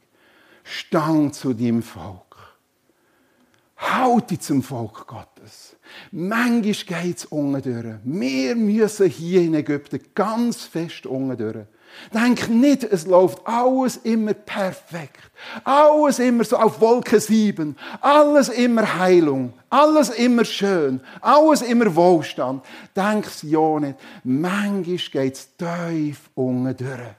Stang 0.62 1.32
zu 1.32 1.54
deinem 1.54 1.82
Volk. 1.82 2.24
Halte 3.78 4.38
zum 4.38 4.62
Volk 4.62 5.06
Gottes. 5.06 5.76
Manchmal 6.10 7.02
geht 7.02 7.16
es 7.18 7.24
unten 7.26 7.62
durch. 7.62 7.96
Wir 8.04 8.56
müssen 8.56 9.08
hier 9.08 9.40
in 9.40 9.54
Ägypten 9.54 10.00
ganz 10.14 10.64
fest 10.64 11.06
unten 11.06 11.36
durch. 11.38 11.66
Denk 12.12 12.48
nicht, 12.48 12.84
es 12.84 13.06
läuft 13.06 13.46
alles 13.46 13.98
immer 13.98 14.34
perfekt. 14.34 15.30
Alles 15.64 16.18
immer 16.18 16.44
so 16.44 16.56
auf 16.56 16.80
Wolke 16.80 17.20
7. 17.20 17.76
Alles 18.00 18.48
immer 18.48 18.98
Heilung. 18.98 19.52
Alles 19.68 20.10
immer 20.10 20.44
schön. 20.44 21.00
Alles 21.20 21.62
immer 21.62 21.94
Wohlstand. 21.94 22.64
Denk's 22.96 23.42
ja 23.42 23.80
nicht. 23.80 23.98
Manchmal 24.24 25.24
geht's 25.24 25.48
tief 25.56 26.30
unten 26.34 26.76
durch. 26.76 27.14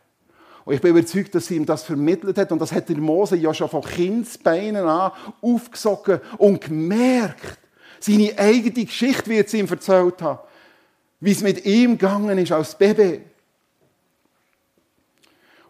Und 0.65 0.75
ich 0.75 0.81
bin 0.81 0.91
überzeugt, 0.91 1.33
dass 1.33 1.47
sie 1.47 1.55
ihm 1.55 1.65
das 1.65 1.83
vermittelt 1.83 2.37
hat. 2.37 2.51
Und 2.51 2.61
das 2.61 2.71
hat 2.71 2.89
der 2.89 2.97
Mose 2.97 3.35
ja 3.35 3.53
schon 3.53 3.69
von 3.69 3.81
Kindsbeinen 3.81 4.85
an 4.85 5.11
aufgesogen 5.41 6.19
und 6.37 6.61
gemerkt. 6.61 7.59
Seine 7.99 8.37
eigene 8.37 8.85
Geschichte 8.85 9.29
wird 9.29 9.49
sie 9.49 9.59
ihm 9.59 9.67
erzählt 9.67 10.21
haben. 10.21 10.39
Wie 11.19 11.31
es 11.31 11.41
mit 11.41 11.65
ihm 11.65 11.97
gegangen 11.97 12.37
ist 12.37 12.51
als 12.51 12.77
Baby. 12.77 13.21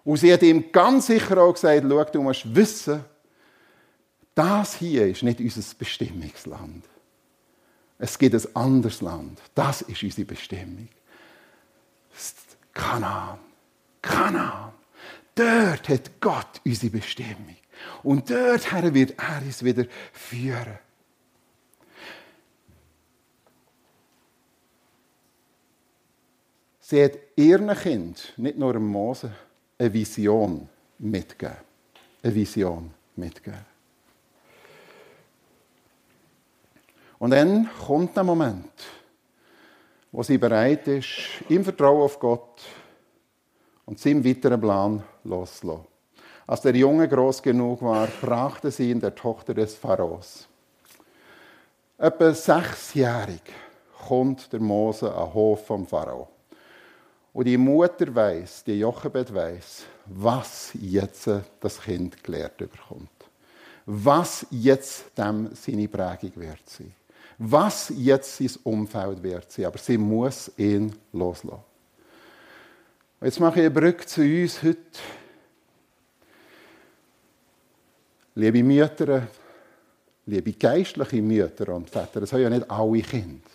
Und 0.09 0.17
sie 0.17 0.33
hat 0.33 0.41
ihm 0.41 0.71
ganz 0.71 1.05
sicher 1.05 1.37
auch 1.37 1.53
gesagt, 1.53 1.85
schau, 1.87 2.03
du 2.03 2.23
musst 2.23 2.55
wissen, 2.55 3.05
das 4.33 4.73
hier 4.73 5.05
ist 5.05 5.21
nicht 5.21 5.39
unser 5.39 5.75
Bestimmungsland. 5.77 6.83
Es 7.99 8.17
gibt 8.17 8.33
ein 8.33 8.55
anderes 8.55 9.01
Land. 9.01 9.39
Das 9.53 9.83
ist 9.83 10.01
unsere 10.01 10.25
Bestimmung. 10.25 10.87
Kanaan. 12.73 13.37
Kanaan. 14.01 14.73
Dort 15.35 15.87
hat 15.87 16.19
Gott 16.19 16.59
unsere 16.65 16.91
Bestimmung. 16.91 17.57
Und 18.01 18.31
dort 18.31 18.65
wird 18.95 19.13
er 19.15 19.43
uns 19.45 19.63
wieder 19.63 19.85
führen. 20.11 20.79
Sie 26.79 27.03
hat 27.03 27.11
ihren 27.35 27.77
Kind, 27.77 28.33
nicht 28.37 28.57
nur 28.57 28.79
Mose, 28.79 29.31
eine 29.79 29.93
Vision 29.93 30.67
mitgeben. 30.99 31.55
Eine 32.21 32.35
Vision 32.35 32.91
mitgeben. 33.15 33.65
Und 37.17 37.31
dann 37.31 37.69
kommt 37.85 38.15
der 38.15 38.23
Moment, 38.23 38.71
wo 40.11 40.23
sie 40.23 40.37
bereit 40.37 40.87
ist, 40.87 41.07
im 41.49 41.63
Vertrauen 41.63 42.03
auf 42.03 42.19
Gott 42.19 42.61
und 43.85 43.99
seinem 43.99 44.23
weiteren 44.23 44.59
Plan 44.59 45.03
loszulassen. 45.23 45.87
Als 46.47 46.61
der 46.61 46.75
Junge 46.75 47.07
groß 47.07 47.41
genug 47.41 47.81
war, 47.81 48.07
brachte 48.21 48.71
sie 48.71 48.91
ihn 48.91 48.99
der 48.99 49.13
Tochter 49.13 49.53
des 49.53 49.75
Pharaos. 49.75 50.47
Etwa 51.97 52.33
sechsjährig 52.33 53.41
kommt 54.07 54.51
der 54.51 54.59
Mose 54.59 55.09
den 55.09 55.33
Hof 55.33 55.67
vom 55.67 55.85
Pharao. 55.85 56.27
Und 57.33 57.45
die 57.45 57.57
Mutter 57.57 58.13
weiß, 58.13 58.63
die 58.63 58.79
Jochebed 58.79 59.33
weiß, 59.33 59.85
was 60.05 60.71
jetzt 60.73 61.29
das 61.59 61.81
Kind 61.81 62.23
gelehrt 62.23 62.57
bekommt. 62.57 63.09
Was 63.85 64.45
jetzt 64.49 65.17
dem 65.17 65.49
seine 65.53 65.87
Prägung 65.87 66.31
wird 66.35 66.67
sein. 66.67 66.93
Was 67.37 67.91
jetzt 67.95 68.37
sein 68.37 68.51
Umfeld 68.63 69.21
wird 69.23 69.51
sein. 69.51 69.65
Aber 69.65 69.77
sie 69.77 69.97
muss 69.97 70.51
ihn 70.57 70.95
loslassen. 71.13 71.63
Und 73.19 73.25
jetzt 73.25 73.39
mache 73.39 73.59
ich 73.59 73.65
eine 73.65 73.71
Brücke 73.71 74.05
zu 74.05 74.21
uns 74.21 74.63
heute. 74.63 74.77
Liebe 78.35 78.63
Mütter, 78.63 79.27
liebe 80.25 80.53
geistliche 80.53 81.21
Mütter 81.21 81.73
und 81.75 81.89
Väter, 81.89 82.21
das 82.21 82.31
haben 82.31 82.41
ja 82.41 82.49
nicht 82.49 82.69
alle 82.69 83.01
Kinder. 83.01 83.49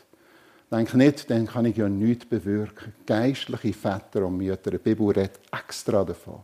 Denke 0.74 0.98
nicht, 0.98 1.30
dann 1.30 1.46
kann 1.46 1.66
ich 1.66 1.76
ja 1.76 1.88
nichts 1.88 2.26
bewirken. 2.26 2.92
Geistliche 3.06 3.72
Väter 3.72 4.26
und 4.26 4.38
Mütter, 4.38 4.72
die 4.72 4.78
Bibel 4.78 5.06
redet 5.06 5.38
extra 5.52 6.02
davon. 6.02 6.40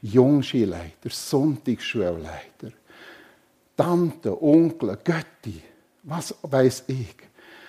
Jungschulleiter, 0.00 1.10
Sonntagsschulleiter, 1.10 2.72
Tante, 3.76 4.42
Onkel, 4.42 4.96
Götti, 5.04 5.60
was 6.04 6.34
weiß 6.40 6.84
ich. 6.86 7.16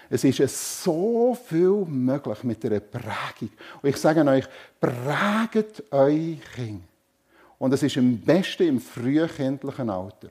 Es 0.09 0.23
ist 0.23 0.83
so 0.83 1.37
viel 1.45 1.83
möglich 1.85 2.43
mit 2.45 2.63
einer 2.63 2.79
Prägung. 2.79 3.51
Und 3.81 3.89
ich 3.89 3.97
sage 3.97 4.25
euch, 4.25 4.45
prägt 4.79 5.83
euch 5.91 6.39
Kinder. 6.55 6.83
Und 7.57 7.73
es 7.73 7.83
ist 7.83 7.97
am 7.97 8.17
besten 8.19 8.69
im 8.69 8.79
frühkindlichen 8.79 9.89
Alter. 9.89 10.29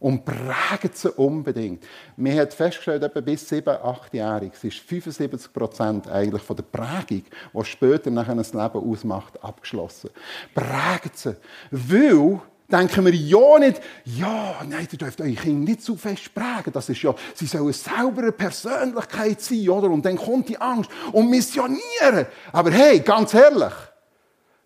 Und 0.00 0.24
prägt 0.24 0.96
sie 0.96 1.10
unbedingt. 1.10 1.84
Man 2.16 2.34
hat 2.38 2.54
festgestellt, 2.54 3.02
etwa 3.02 3.20
bis 3.20 3.46
7, 3.46 3.68
8-jährig, 3.68 4.52
es 4.54 4.64
ist 4.64 4.78
75 4.78 5.52
Prozent 5.52 6.08
eigentlich 6.08 6.42
von 6.42 6.56
der 6.56 6.62
Prägung, 6.62 7.24
die 7.52 7.64
später 7.64 8.10
nachher 8.10 8.32
ein 8.32 8.38
Leben 8.38 8.90
ausmacht, 8.90 9.44
abgeschlossen. 9.44 10.08
Prägt 10.54 11.18
sie. 11.18 11.36
Weil, 11.70 12.40
denken 12.72 13.04
wir 13.04 13.14
ja 13.14 13.58
nicht, 13.58 13.82
ja, 14.06 14.54
nein, 14.66 14.88
ihr 14.90 14.98
dürft 14.98 15.20
eure 15.20 15.32
Kinder 15.32 15.70
nicht 15.70 15.82
zu 15.82 15.96
fest 15.96 16.34
prägen. 16.34 16.72
Das 16.72 16.88
ist 16.88 17.02
ja, 17.02 17.14
sie 17.34 17.46
sollen 17.46 17.70
selber 17.74 18.22
eine 18.22 18.32
Persönlichkeit 18.32 19.42
sein, 19.42 19.68
oder? 19.68 19.90
Und 19.90 20.06
dann 20.06 20.16
kommt 20.16 20.48
die 20.48 20.58
Angst 20.58 20.90
und 21.12 21.28
missionieren. 21.28 22.24
Aber 22.52 22.70
hey, 22.70 23.00
ganz 23.00 23.34
ehrlich, 23.34 23.74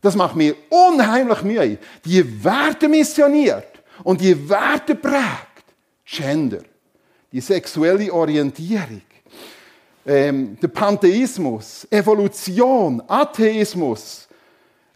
das 0.00 0.14
macht 0.14 0.36
mir 0.36 0.54
unheimlich 0.70 1.42
Mühe. 1.42 1.78
Die 2.04 2.44
werden 2.44 2.92
missioniert 2.92 3.73
und 4.02 4.20
die 4.20 4.48
Werte 4.48 4.94
prägt. 4.94 5.54
Gender, 6.04 6.62
die 7.32 7.40
sexuelle 7.40 8.12
Orientierung, 8.12 9.02
ähm, 10.06 10.58
der 10.60 10.68
Pantheismus, 10.68 11.86
Evolution, 11.90 13.02
Atheismus, 13.08 14.28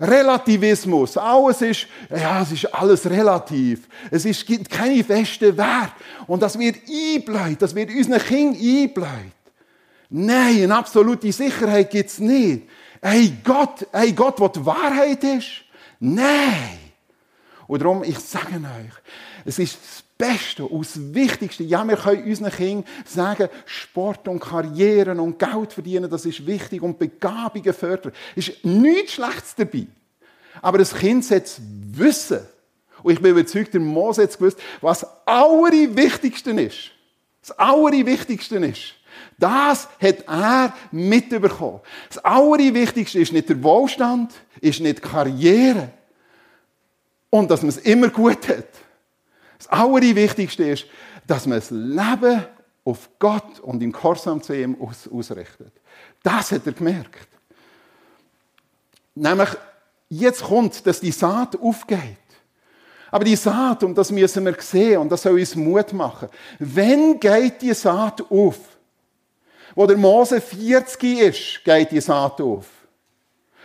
Relativismus, 0.00 1.16
alles 1.16 1.62
ist, 1.62 1.86
ja, 2.10 2.42
es 2.42 2.52
ist 2.52 2.66
alles 2.66 3.08
relativ. 3.08 3.88
Es 4.10 4.24
ist, 4.24 4.46
gibt 4.46 4.70
keine 4.70 5.02
festen 5.02 5.56
Werte. 5.56 5.92
Und 6.26 6.42
das 6.42 6.58
wird 6.58 6.76
einbleibt, 6.88 7.62
das 7.62 7.74
wird 7.74 7.90
unseren 7.90 8.20
Kindern 8.20 8.60
einbleibt. 8.60 9.32
Nein, 10.10 10.62
eine 10.62 10.76
absolute 10.76 11.32
Sicherheit 11.32 11.90
gibt's 11.90 12.18
nicht. 12.18 12.68
Ey 13.00 13.32
Gott, 13.42 13.86
ey 13.92 14.12
Gott, 14.12 14.40
was 14.40 14.52
die 14.52 14.64
Wahrheit 14.64 15.22
ist? 15.24 15.48
Nein. 16.00 16.87
Und 17.68 17.82
darum, 17.82 18.02
ich 18.02 18.18
sage 18.18 18.56
euch, 18.56 18.94
es 19.44 19.58
ist 19.58 19.76
das 19.76 20.02
Beste 20.16 20.64
und 20.64 20.84
das 20.86 21.14
Wichtigste. 21.14 21.62
Ja, 21.62 21.86
wir 21.86 21.96
können 21.96 22.24
unseren 22.24 22.50
Kindern 22.50 22.84
sagen, 23.04 23.48
Sport 23.66 24.26
und 24.26 24.40
Karrieren 24.40 25.20
und 25.20 25.38
Geld 25.38 25.74
verdienen, 25.74 26.10
das 26.10 26.24
ist 26.24 26.46
wichtig 26.46 26.82
und 26.82 26.98
Begabungen 26.98 27.74
fördern. 27.74 28.12
Ist 28.34 28.64
nichts 28.64 29.12
Schlechtes 29.12 29.54
dabei. 29.54 29.86
Aber 30.62 30.78
das 30.78 30.94
Kind 30.94 31.24
sollte 31.24 31.50
wissen. 31.92 32.40
Und 33.02 33.12
ich 33.12 33.20
bin 33.20 33.32
überzeugt, 33.32 33.74
der 33.74 33.80
Mose 33.80 34.22
hat 34.22 34.36
gewusst, 34.36 34.58
was 34.80 35.00
das 35.00 35.10
Allerwichtigste 35.26 36.50
ist. 36.52 36.90
Das 37.42 37.56
Allerwichtigste 37.58 38.56
ist. 38.56 38.94
Das 39.38 39.88
hat 40.00 40.24
er 40.26 40.72
mitbekommen. 40.90 41.80
Das 42.08 42.18
Allerwichtigste 42.24 43.20
ist 43.20 43.32
nicht 43.32 43.50
der 43.50 43.62
Wohlstand, 43.62 44.32
ist 44.60 44.80
nicht 44.80 44.98
die 44.98 45.02
Karriere, 45.02 45.90
und 47.30 47.50
dass 47.50 47.62
man 47.62 47.70
es 47.70 47.78
immer 47.78 48.08
gut 48.08 48.48
hat. 48.48 48.68
Das 49.58 49.68
Allerwichtigste 49.68 50.64
ist, 50.64 50.86
dass 51.26 51.46
man 51.46 51.58
das 51.58 51.70
Leben 51.70 52.44
auf 52.84 53.10
Gott 53.18 53.60
und 53.60 53.82
im 53.82 53.92
Korsam 53.92 54.42
zu 54.42 54.54
ihm 54.54 54.80
aus 54.80 55.08
ausrichtet. 55.08 55.72
Das 56.22 56.52
hat 56.52 56.66
er 56.66 56.72
gemerkt. 56.72 57.28
Nämlich, 59.14 59.50
jetzt 60.08 60.42
kommt, 60.42 60.86
dass 60.86 61.00
die 61.00 61.10
Saat 61.10 61.60
aufgeht. 61.60 62.16
Aber 63.10 63.24
die 63.24 63.36
Saat, 63.36 63.82
und 63.84 63.96
das 63.96 64.10
müssen 64.10 64.44
wir 64.44 64.56
sehen, 64.58 64.98
und 64.98 65.10
das 65.10 65.22
soll 65.22 65.38
uns 65.38 65.54
Mut 65.54 65.92
machen. 65.92 66.28
Wenn 66.58 67.18
geht 67.18 67.62
die 67.62 67.74
Saat 67.74 68.22
auf? 68.30 68.58
Wo 69.74 69.86
der 69.86 69.96
Mose 69.96 70.40
40 70.40 71.20
ist, 71.20 71.64
geht 71.64 71.90
die 71.90 72.00
Saat 72.00 72.40
auf. 72.40 72.66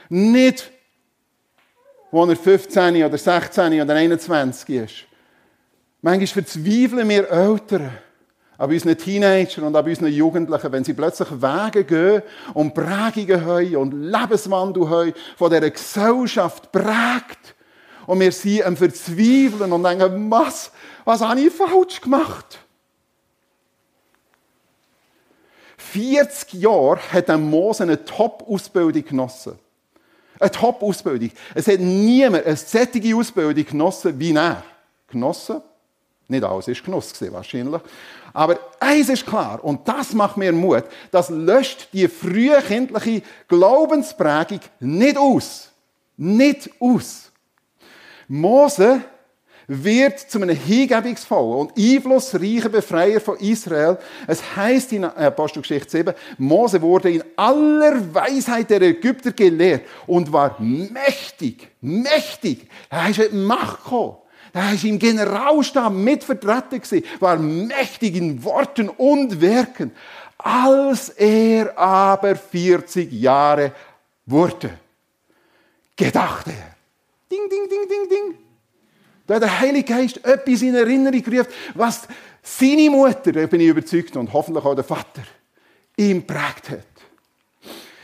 Nicht 0.10 0.72
wo 2.14 2.24
er 2.26 2.36
15 2.36 3.04
oder 3.04 3.18
16 3.18 3.82
oder 3.82 3.96
21 3.96 4.70
ist. 4.70 4.94
Manchmal 6.04 6.28
verzweifeln 6.28 7.10
wir 7.10 7.28
Eltern 7.28 7.90
an 8.56 8.70
unseren 8.70 8.96
Teenagern 8.96 9.64
und 9.64 9.76
an 9.76 9.84
unseren 9.84 10.14
Jugendlichen, 10.14 10.72
wenn 10.72 10.84
sie 10.84 10.94
plötzlich 10.94 11.32
Wege 11.32 11.84
gehen 11.84 12.22
und 12.54 12.76
Prägungen 12.76 13.44
haben 13.44 13.76
und 13.78 13.94
Lebenswandel 13.94 14.88
haben, 14.88 15.14
von 15.36 15.50
dieser 15.50 15.72
Gesellschaft 15.72 16.72
prägt. 16.72 17.56
Und 18.06 18.20
wir 18.20 18.32
sind 18.32 18.64
am 18.64 18.78
Verzweifeln 18.78 19.72
und 19.72 19.82
denken, 19.82 20.30
was, 20.30 20.72
was 21.06 21.22
habe 21.22 21.40
ich 21.40 21.52
falsch 21.52 22.00
gemacht? 22.00 22.60
40 25.78 26.54
Jahre 26.62 27.00
hat 27.12 27.28
Mose 27.40 27.82
eine 27.82 28.06
Top-Ausbildung 28.06 29.04
genossen. 29.04 29.58
Eine 30.44 30.52
Top-Ausbildung. 30.52 31.32
Es 31.56 31.68
hat 31.68 31.80
niemand 31.80 32.46
eine 32.46 32.58
sättige 32.58 33.16
Ausbildung 33.16 33.66
genossen 33.66 34.20
wie 34.20 34.34
er. 34.34 34.62
Genossen? 35.08 35.62
Nicht 36.28 36.44
alles 36.44 36.68
ist 36.68 36.84
Genuss 36.84 37.14
gewesen, 37.14 37.34
wahrscheinlich. 37.34 37.82
Aber 38.34 38.60
eins 38.80 39.08
ist 39.08 39.26
klar, 39.26 39.64
und 39.64 39.88
das 39.88 40.14
macht 40.14 40.36
mir 40.36 40.52
Mut, 40.52 40.84
das 41.12 41.30
löscht 41.30 41.90
die 41.94 42.08
frühe 42.08 42.62
kindliche 42.62 43.22
Glaubensprägung 43.48 44.60
nicht 44.80 45.18
aus. 45.18 45.72
Nicht 46.18 46.70
aus. 46.80 47.32
Mose 48.28 49.02
wird 49.68 50.20
zu 50.20 50.42
einem 50.42 50.56
hingebungsvollen 50.56 51.68
und 51.68 51.78
einflussreichen 51.78 52.72
Befreier 52.72 53.22
von 53.22 53.38
Israel. 53.38 53.98
Es 54.28 54.56
heißt 54.56 54.94
in 54.94 55.06
Apostelgeschichte 55.06 55.90
7, 55.90 56.14
Mose 56.38 56.82
wurde 56.82 57.12
in 57.12 57.24
aller 57.36 58.14
Weisheit 58.14 58.70
der 58.70 58.82
Ägypter 58.82 59.32
gelehrt 59.32 59.84
und 60.08 60.32
war 60.32 60.60
mächtig, 60.60 61.70
mächtig. 61.82 62.68
Er 62.90 63.10
ist 63.10 63.20
in 63.20 63.46
Macht 63.46 63.84
gekommen. 63.84 64.18
Er 64.56 64.74
ist 64.74 64.84
im 64.84 65.00
Generalstab 65.00 65.92
mitvertreten 65.92 66.80
gewesen, 66.80 67.04
war 67.20 67.38
mächtig 67.38 68.16
in 68.16 68.44
Worten 68.44 68.88
und 68.90 69.42
Werken. 69.42 69.92
Als 70.38 71.10
er 71.10 71.76
aber 71.78 72.36
40 72.36 73.12
Jahre 73.12 73.72
wurde, 74.26 74.78
gedachte 75.96 76.52
er, 76.52 76.76
ding, 77.32 77.50
ding, 77.50 77.68
ding, 77.68 77.88
ding, 77.90 78.10
ding, 78.10 78.38
da 79.26 79.36
hat 79.36 79.44
der 79.44 79.60
Heilige 79.60 79.94
Geist 79.94 80.26
etwas 80.26 80.62
in 80.62 80.76
Erinnerung 80.76 81.24
gerufen, 81.24 81.52
was 81.76 82.08
seine 82.42 82.90
Mutter, 82.90 83.32
da 83.32 83.46
bin 83.46 83.62
ich 83.62 83.68
überzeugt, 83.68 84.18
und 84.18 84.34
hoffentlich 84.34 84.66
auch 84.66 84.76
der 84.76 84.84
Vater, 84.84 85.24
ihm 85.96 86.26
prägt 86.26 86.70
hat. 86.70 86.86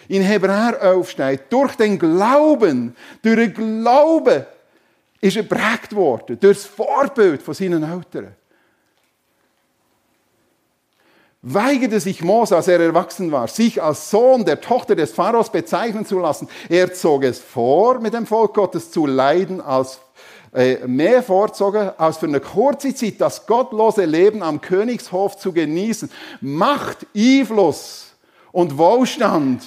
In 0.07 0.23
Hebräer 0.23 0.79
11 0.81 1.09
steht, 1.09 1.41
durch 1.51 1.75
den 1.75 1.99
Glauben, 1.99 2.95
durch 3.21 3.35
den 3.35 3.53
Glauben 3.53 4.45
ist 5.21 5.37
er 5.37 5.43
prägt 5.43 5.93
worden, 5.93 6.39
durch 6.39 6.57
das 6.57 6.65
Vorbild 6.65 7.43
von 7.43 7.53
seinen 7.53 7.83
Eltern. 7.83 8.35
Weigerte 11.41 11.99
sich 11.99 12.21
Mose, 12.21 12.55
als 12.55 12.67
er 12.67 12.79
erwachsen 12.79 13.31
war, 13.31 13.47
sich 13.47 13.81
als 13.81 14.09
Sohn 14.09 14.43
der 14.43 14.59
Tochter 14.59 14.95
des 14.95 15.11
Pharaos 15.11 15.51
bezeichnen 15.51 16.05
zu 16.05 16.19
lassen. 16.19 16.49
Er 16.67 16.93
zog 16.93 17.23
es 17.23 17.39
vor, 17.39 17.99
mit 17.99 18.13
dem 18.13 18.25
Volk 18.25 18.55
Gottes 18.55 18.91
zu 18.91 19.05
leiden 19.05 19.61
als 19.61 19.99
mehr 20.85 21.23
vorzogen, 21.23 21.91
als 21.97 22.17
für 22.17 22.25
eine 22.25 22.39
kurze 22.39 22.93
Zeit 22.93 23.15
das 23.19 23.45
gottlose 23.45 24.05
Leben 24.05 24.41
am 24.41 24.59
Königshof 24.61 25.37
zu 25.37 25.53
genießen. 25.53 26.09
Macht, 26.41 27.05
Einfluss 27.15 28.13
und 28.51 28.77
Wohlstand 28.77 29.63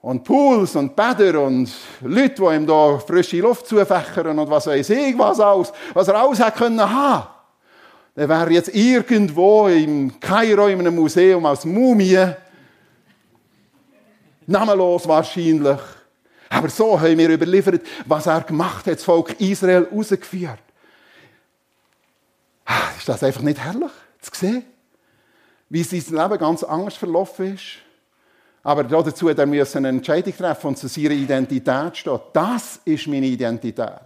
und 0.00 0.24
Pools 0.24 0.76
und 0.76 0.94
Bäder 0.94 1.42
und 1.42 1.70
Leute, 2.00 2.34
die 2.34 2.56
ihm 2.56 2.66
da 2.66 2.98
frische 2.98 3.40
Luft 3.40 3.66
zufächern 3.66 4.38
und 4.38 4.48
was 4.48 4.66
weiß 4.66 4.90
ich, 4.90 5.18
was 5.18 5.40
alles, 5.40 5.72
was 5.92 6.08
er 6.08 6.14
alles 6.14 6.38
hätte 6.38 6.58
können 6.58 6.80
haben. 6.80 7.26
Der 8.16 8.28
wäre 8.28 8.50
jetzt 8.50 8.74
irgendwo 8.74 9.68
im 9.68 10.18
Kairo 10.18 10.66
in 10.66 10.80
einem 10.80 10.94
Museum 10.94 11.44
als 11.46 11.64
Mumie. 11.64 12.18
Namenlos 14.46 15.06
wahrscheinlich. 15.06 15.78
Aber 16.50 16.68
so 16.68 16.98
haben 16.98 17.18
wir 17.18 17.30
überliefert, 17.30 17.82
was 18.06 18.26
er 18.26 18.40
gemacht 18.40 18.86
hat, 18.86 18.94
das 18.94 19.04
Volk 19.04 19.38
Israel 19.40 19.88
rausgeführt. 19.92 20.58
Ah, 22.64 22.90
ist 22.96 23.08
das 23.08 23.22
einfach 23.22 23.42
nicht 23.42 23.58
herrlich 23.58 23.90
zu 24.20 24.30
sehen? 24.34 24.64
Wie 25.68 25.82
sein 25.82 26.02
Leben 26.16 26.38
ganz 26.38 26.62
anders 26.62 26.96
verlaufen 26.96 27.54
ist. 27.54 27.78
Aber 28.62 28.84
dazu 28.84 29.30
hat 29.30 29.38
er 29.38 29.44
eine 29.44 29.88
Entscheidung 29.88 30.36
treffen 30.36 30.66
und 30.68 30.78
zu 30.78 30.88
seiner 30.88 31.10
Identität 31.10 31.96
steht. 31.96 32.20
Das 32.32 32.80
ist 32.84 33.06
meine 33.06 33.26
Identität. 33.26 34.00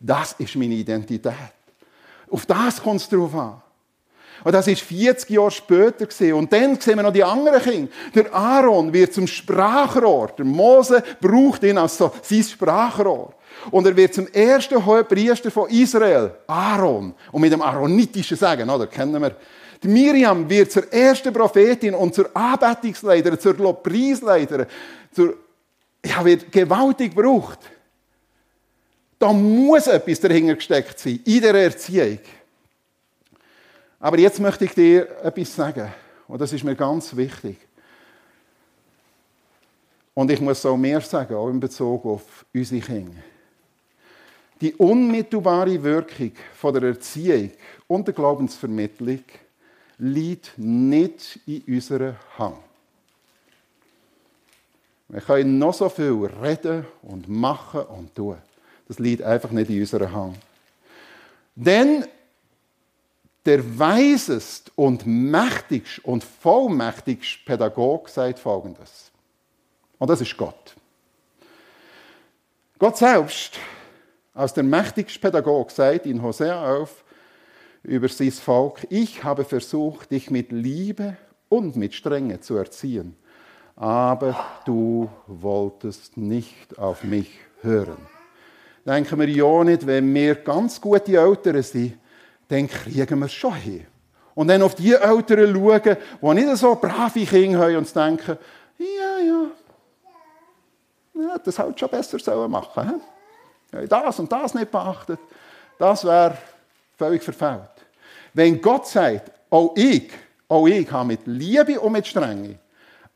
Das 0.00 0.32
ist 0.38 0.56
meine 0.56 0.74
Identität. 0.74 1.34
Auf 2.30 2.46
das 2.46 2.82
kommt 2.82 3.00
es 3.00 3.08
drauf 3.08 3.34
an. 3.34 3.60
Und 4.44 4.52
das 4.52 4.66
ist 4.68 4.82
40 4.82 5.30
Jahre 5.30 5.50
später 5.50 6.06
gewesen. 6.06 6.34
Und 6.34 6.52
dann 6.52 6.80
sehen 6.80 6.96
wir 6.96 7.02
noch 7.02 7.12
die 7.12 7.24
anderen 7.24 7.60
Kinder. 7.60 7.90
Der 8.14 8.32
Aaron 8.32 8.92
wird 8.92 9.12
zum 9.12 9.26
Sprachrohr. 9.26 10.30
Der 10.38 10.44
Mose 10.44 11.02
braucht 11.20 11.62
ihn 11.64 11.78
als 11.78 11.98
so 11.98 12.12
sein 12.22 12.42
Sprachrohr. 12.42 13.34
Und 13.70 13.86
er 13.86 13.96
wird 13.96 14.14
zum 14.14 14.28
ersten 14.28 14.84
Hohepriester 14.84 15.50
von 15.50 15.68
Israel, 15.70 16.32
Aaron. 16.46 17.14
Und 17.32 17.40
mit 17.40 17.52
dem 17.52 17.62
aaronitischen 17.62 18.36
Sagen, 18.36 18.70
oder? 18.70 18.86
Kennen 18.86 19.20
wir. 19.20 19.36
Die 19.82 19.88
Miriam 19.88 20.48
wird 20.48 20.72
zur 20.72 20.92
ersten 20.92 21.32
Prophetin 21.32 21.94
und 21.94 22.14
zur 22.14 22.34
Anbetungsleiterin, 22.34 23.38
zur 23.38 23.54
Lobpreisleiterin, 23.54 24.66
zur, 25.12 25.36
ja, 26.04 26.24
wird 26.24 26.50
gewaltig 26.50 27.14
gebraucht. 27.14 27.58
Da 29.18 29.32
muss 29.32 29.86
etwas 29.86 30.20
dahinter 30.20 30.54
gesteckt 30.54 30.98
sein, 30.98 31.20
in 31.24 31.40
der 31.40 31.54
Erziehung. 31.54 32.18
Aber 34.00 34.18
jetzt 34.18 34.40
möchte 34.40 34.64
ich 34.64 34.74
dir 34.74 35.08
etwas 35.22 35.54
sagen. 35.54 35.92
Und 36.28 36.40
das 36.40 36.52
ist 36.52 36.64
mir 36.64 36.76
ganz 36.76 37.16
wichtig. 37.16 37.56
Und 40.14 40.30
ich 40.30 40.40
muss 40.40 40.64
auch 40.66 40.76
mehr 40.76 41.00
sagen, 41.00 41.34
auch 41.34 41.48
in 41.48 41.60
Bezug 41.60 42.04
auf 42.04 42.44
unsere 42.52 42.80
Kinder. 42.80 43.22
Die 44.60 44.74
unmittelbare 44.74 45.82
Wirkung 45.82 46.32
von 46.54 46.74
der 46.74 46.82
Erziehung 46.90 47.52
und 47.86 48.06
der 48.06 48.14
Glaubensvermittlung 48.14 49.22
liegt 49.98 50.52
nicht 50.56 51.38
in 51.46 51.62
unserer 51.68 52.16
Hand. 52.36 52.56
Wir 55.08 55.20
können 55.20 55.58
noch 55.58 55.72
so 55.72 55.88
viel 55.88 56.28
reden 56.42 56.84
und 57.02 57.28
machen 57.28 57.82
und 57.82 58.14
tun. 58.14 58.36
Das 58.88 58.98
liegt 58.98 59.22
einfach 59.22 59.50
nicht 59.50 59.70
in 59.70 59.80
unserer 59.80 60.12
Hand. 60.12 60.36
Denn 61.54 62.04
der 63.46 63.78
weisest 63.78 64.72
und 64.76 65.06
mächtigst 65.06 66.04
und 66.04 66.24
vollmächtigst 66.24 67.44
Pädagog 67.44 68.08
sagt 68.08 68.38
Folgendes. 68.38 69.10
Und 69.98 70.10
das 70.10 70.20
ist 70.20 70.36
Gott. 70.36 70.74
Gott 72.78 72.96
selbst, 72.96 73.58
als 74.34 74.54
der 74.54 74.62
mächtigste 74.62 75.18
Pädagog, 75.18 75.70
sagt 75.70 76.06
in 76.06 76.22
Hosea 76.22 76.76
auf 76.76 77.04
über 77.82 78.08
sein 78.08 78.30
Volk, 78.30 78.86
ich 78.90 79.24
habe 79.24 79.44
versucht, 79.44 80.10
dich 80.10 80.30
mit 80.30 80.52
Liebe 80.52 81.16
und 81.48 81.76
mit 81.76 81.94
Strenge 81.94 82.40
zu 82.40 82.56
erziehen, 82.56 83.16
aber 83.74 84.38
du 84.64 85.08
wolltest 85.26 86.16
nicht 86.16 86.78
auf 86.78 87.02
mich 87.02 87.30
hören. 87.62 87.98
Denken 88.84 89.18
wir 89.18 89.28
ja 89.28 89.64
nicht, 89.64 89.86
wenn 89.86 90.12
wir 90.14 90.34
ganz 90.36 90.80
gute 90.80 91.16
Eltern 91.16 91.62
sind, 91.62 91.98
dann 92.48 92.68
kriegen 92.68 93.18
wir 93.18 93.26
es 93.26 93.32
schon 93.32 93.54
hin. 93.54 93.86
Und 94.34 94.48
dann 94.48 94.62
auf 94.62 94.74
die 94.74 94.92
Eltern 94.92 95.52
schauen, 95.52 95.96
die 96.22 96.44
nicht 96.44 96.56
so 96.56 96.74
brave 96.76 97.26
Kinder 97.26 97.58
haben 97.58 97.76
und 97.76 97.96
denken, 97.96 98.38
ja, 98.78 99.18
ja, 99.24 99.46
ja 101.14 101.38
das 101.38 101.58
halt 101.58 101.78
schon 101.78 101.88
besser 101.88 102.18
sollen 102.18 102.50
machen. 102.50 103.00
He? 103.72 103.86
Das 103.88 104.18
und 104.18 104.30
das 104.30 104.54
nicht 104.54 104.70
beachtet, 104.70 105.18
das 105.78 106.04
wäre 106.04 106.38
völlig 106.96 107.22
verfehlt. 107.22 107.70
Wenn 108.32 108.60
Gott 108.60 108.86
sagt, 108.86 109.30
auch 109.50 109.72
ich, 109.76 110.10
auch 110.48 110.66
ich 110.66 110.90
habe 110.90 111.08
mit 111.08 111.26
Liebe 111.26 111.80
und 111.80 111.92
mit 111.92 112.06
Strenge 112.06 112.58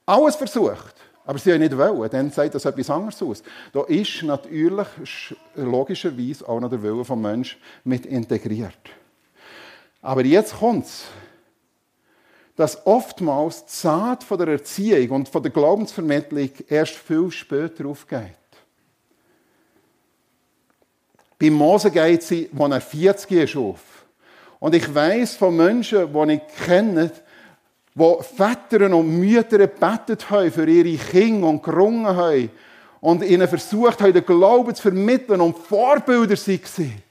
alles 0.04 0.36
versucht, 0.36 0.94
aber 1.24 1.38
sie 1.38 1.52
haben 1.52 1.60
nicht 1.60 1.76
wollen, 1.76 2.10
dann 2.10 2.30
sagt 2.30 2.54
das 2.54 2.64
etwas 2.64 2.90
anderes 2.90 3.22
aus. 3.22 3.42
Da 3.72 3.82
ist 3.84 4.22
natürlich 4.24 4.88
logischerweise 5.54 6.48
auch 6.48 6.60
noch 6.60 6.68
der 6.68 6.82
Wille 6.82 7.04
des 7.04 7.08
Menschen 7.10 7.60
mit 7.84 8.06
integriert. 8.06 8.90
Aber 10.02 10.24
jetzt 10.24 10.58
kommt 10.58 10.86
es, 10.86 11.04
dass 12.56 12.86
oftmals 12.86 13.64
die 13.64 13.72
Saat 13.72 14.24
von 14.24 14.38
der 14.38 14.48
Erziehung 14.48 15.10
und 15.10 15.28
von 15.28 15.42
der 15.42 15.52
Glaubensvermittlung 15.52 16.50
erst 16.68 16.96
viel 16.96 17.30
später 17.30 17.86
aufgeht. 17.86 18.36
Bei 21.38 21.50
Mose 21.50 21.90
geht 21.90 22.22
sie, 22.22 22.50
als 22.56 22.72
er 22.72 22.80
40 22.80 23.30
ist, 23.30 23.56
auf. 23.56 23.80
Und 24.60 24.74
ich 24.74 24.94
weiß 24.94 25.36
von 25.36 25.56
Menschen, 25.56 26.12
die 26.12 26.32
ich 26.34 26.64
kenne, 26.64 27.10
die 27.94 28.16
Väter 28.22 28.94
und 28.94 29.18
Mütter 29.18 29.58
gebetet 29.58 30.30
haben 30.30 30.52
für 30.52 30.68
ihre 30.68 30.96
Kinder 30.96 31.48
und 31.48 31.62
gerungen 31.62 32.06
haben 32.06 32.50
und 33.00 33.24
ihnen 33.24 33.48
versucht 33.48 34.00
haben, 34.00 34.12
den 34.12 34.24
Glauben 34.24 34.74
zu 34.74 34.82
vermitteln 34.82 35.40
und 35.40 35.58
Vorbilder 35.58 36.36
waren 36.36 37.02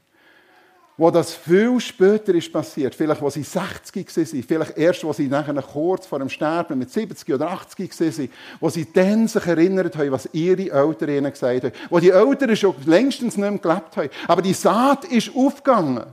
wo 1.01 1.09
das 1.09 1.33
viel 1.33 1.79
später 1.79 2.35
ist 2.35 2.53
passiert, 2.53 2.93
vielleicht 2.93 3.23
als 3.23 3.33
sie 3.33 3.41
60 3.41 4.15
waren, 4.15 4.43
vielleicht 4.43 4.77
erst, 4.77 5.03
als 5.03 5.17
sie 5.17 5.27
nachher 5.27 5.59
kurz 5.63 6.05
vor 6.05 6.19
dem 6.19 6.29
Sterben 6.29 6.77
mit 6.77 6.91
70 6.91 7.33
oder 7.33 7.49
80 7.49 7.99
waren, 7.99 8.29
wo 8.59 8.69
sie 8.69 8.85
dann 8.93 9.27
sich 9.27 9.43
erinnert 9.47 9.97
haben, 9.97 10.11
was 10.11 10.29
ihre 10.31 10.69
Eltern 10.69 11.09
ihnen 11.09 11.31
gesagt 11.31 11.63
haben, 11.63 11.73
wo 11.89 11.97
die 11.97 12.11
Eltern 12.11 12.55
schon 12.55 12.75
längstens 12.85 13.35
nicht 13.35 13.49
mehr 13.49 13.57
gelebt 13.57 13.97
haben. 13.97 14.09
Aber 14.27 14.43
die 14.43 14.53
Saat 14.53 15.05
ist 15.05 15.35
aufgegangen. 15.35 16.05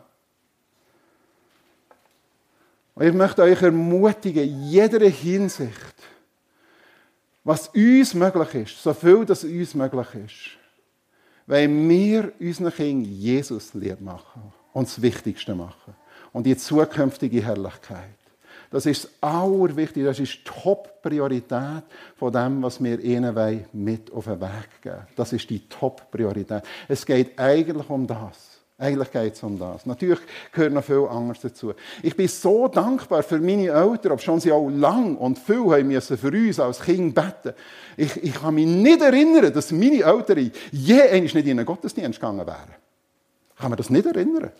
Und 2.94 3.06
ich 3.06 3.12
möchte 3.12 3.42
euch 3.42 3.60
ermutigen, 3.60 4.42
in 4.42 4.70
jeder 4.70 5.06
Hinsicht, 5.06 5.96
was 7.44 7.68
uns 7.68 8.14
möglich 8.14 8.54
ist, 8.54 8.82
so 8.82 8.94
viel 8.94 9.26
das 9.26 9.44
uns 9.44 9.74
möglich 9.74 10.08
ist, 10.24 10.56
weil 11.46 11.68
wir 11.68 12.32
unseren 12.40 12.72
Kindern 12.72 13.12
Jesus 13.12 13.74
lieb 13.74 14.00
machen 14.00 14.54
und 14.78 14.86
das 14.86 15.02
Wichtigste 15.02 15.56
machen. 15.56 15.94
Und 16.32 16.44
die 16.44 16.56
zukünftige 16.56 17.42
Herrlichkeit. 17.42 18.04
Das 18.70 18.86
ist 18.86 19.04
das 19.04 19.10
Allerwichtigste, 19.22 20.04
das 20.04 20.20
ist 20.20 20.38
die 20.38 20.44
Top-Priorität 20.44 21.82
von 22.16 22.32
dem, 22.32 22.62
was 22.62 22.82
wir 22.82 23.00
ihnen 23.00 23.64
mit 23.72 24.12
auf 24.12 24.26
den 24.26 24.40
Weg 24.40 24.82
geben 24.82 25.06
Das 25.16 25.32
ist 25.32 25.50
die 25.50 25.68
Top-Priorität. 25.68 26.62
Es 26.86 27.04
geht 27.04 27.38
eigentlich 27.38 27.88
um 27.90 28.06
das. 28.06 28.60
Eigentlich 28.76 29.10
geht 29.10 29.34
es 29.34 29.42
um 29.42 29.58
das. 29.58 29.84
Natürlich 29.84 30.20
gehört 30.52 30.72
noch 30.72 30.84
viel 30.84 31.08
anderes 31.10 31.40
dazu. 31.40 31.72
Ich 32.00 32.14
bin 32.14 32.28
so 32.28 32.68
dankbar 32.68 33.24
für 33.24 33.40
meine 33.40 33.70
Eltern, 33.70 34.12
ob 34.12 34.20
schon 34.20 34.38
sie 34.38 34.52
auch 34.52 34.68
lang 34.68 35.16
und 35.16 35.40
viel 35.40 35.64
haben 35.64 35.88
müssen 35.88 36.16
für 36.16 36.30
uns 36.30 36.60
als 36.60 36.80
Kind 36.80 37.16
beten. 37.16 37.54
Ich, 37.96 38.22
ich 38.22 38.34
kann 38.34 38.54
mich 38.54 38.66
nicht 38.66 39.02
erinnern, 39.02 39.52
dass 39.52 39.72
meine 39.72 40.02
Eltern 40.02 40.52
je 40.70 41.20
nicht 41.20 41.34
in 41.34 41.58
einen 41.58 41.66
Gottesdienst 41.66 42.20
gegangen 42.20 42.46
wären. 42.46 42.74
Ich 43.56 43.60
kann 43.60 43.70
mir 43.72 43.76
das 43.76 43.90
nicht 43.90 44.06
erinnern. 44.06 44.52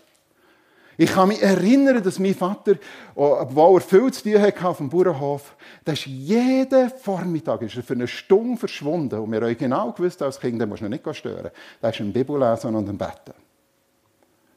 Ich 1.01 1.13
kann 1.13 1.29
mich 1.29 1.41
erinnern, 1.41 2.03
dass 2.03 2.19
mein 2.19 2.35
Vater, 2.35 2.75
obwohl 3.15 3.79
er 3.79 3.81
viel 3.81 4.11
zu 4.11 4.21
tun 4.21 4.41
hatte 4.41 4.67
auf 4.67 4.79
dem 4.79 4.89
Bauernhof, 4.89 5.55
der 5.87 5.93
jeden 5.93 6.89
Vormittag 6.89 7.61
ist 7.61 7.77
er 7.77 7.83
für 7.83 7.93
eine 7.93 8.05
Stunde 8.05 8.57
verschwunden. 8.57 9.17
Und 9.17 9.31
wir 9.31 9.39
haben 9.39 9.57
genau 9.57 9.93
gewusst, 9.93 10.21
als 10.21 10.37
Kind, 10.37 10.59
den 10.59 10.67
musst 10.67 10.81
du 10.81 10.89
nicht 10.89 11.15
stören. 11.15 11.51
Der 11.81 11.89
ist 11.91 12.01
im 12.01 12.11
Bibellesen 12.11 12.75
und 12.75 12.89
im 12.89 12.97
Betten. 12.97 13.33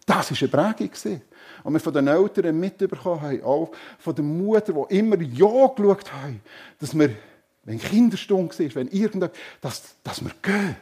Das 0.05 0.33
war 0.33 0.37
eine 0.59 0.75
Prägung. 0.75 1.23
Und 1.63 1.73
wir 1.75 1.81
von 1.81 1.93
den 1.93 2.09
Eltern 2.09 2.59
mitbekommen 2.59 3.21
haben, 3.21 3.43
auch 3.45 3.71
von 4.01 4.13
der 4.13 4.25
Mutter, 4.25 4.73
die 4.73 4.99
immer 4.99 5.21
Ja 5.21 5.69
geschaut 5.69 6.13
haben, 6.13 6.41
dass 6.81 6.99
wir, 6.99 7.11
wenn 7.63 7.79
Kinderstunde 7.79 8.59
war, 8.59 8.75
wenn 8.75 8.89
irgendetwas, 8.89 9.31
dass, 9.61 9.95
dass 10.03 10.25
wir 10.25 10.33
gehen. 10.43 10.75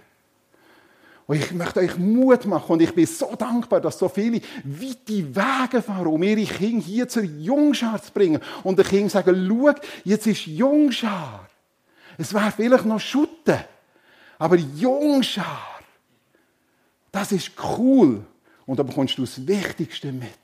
Und 1.30 1.36
ich 1.36 1.52
möchte 1.52 1.78
euch 1.78 1.96
Mut 1.96 2.44
machen 2.46 2.72
und 2.72 2.82
ich 2.82 2.92
bin 2.92 3.06
so 3.06 3.36
dankbar, 3.36 3.80
dass 3.80 3.96
so 3.96 4.08
viele 4.08 4.40
weite 4.64 5.32
Wege 5.32 5.80
fahren, 5.80 6.08
um 6.08 6.20
ihre 6.24 6.42
Kinder 6.42 6.84
hier 6.84 7.08
zur 7.08 7.22
Jungschar 7.22 8.02
zu 8.02 8.10
bringen. 8.10 8.40
Und 8.64 8.80
den 8.80 8.84
Kindern 8.84 9.10
sagen, 9.10 9.46
schau, 9.48 9.72
jetzt 10.02 10.26
ist 10.26 10.46
Jungschar. 10.46 11.48
Es 12.18 12.34
wäre 12.34 12.50
vielleicht 12.50 12.84
noch 12.84 12.98
Schutte, 12.98 13.64
aber 14.40 14.56
Jungschar, 14.56 15.78
das 17.12 17.30
ist 17.30 17.52
cool. 17.78 18.26
Und 18.66 18.80
da 18.80 18.82
bekommst 18.82 19.16
du 19.16 19.22
das 19.22 19.46
Wichtigste 19.46 20.10
mit. 20.10 20.39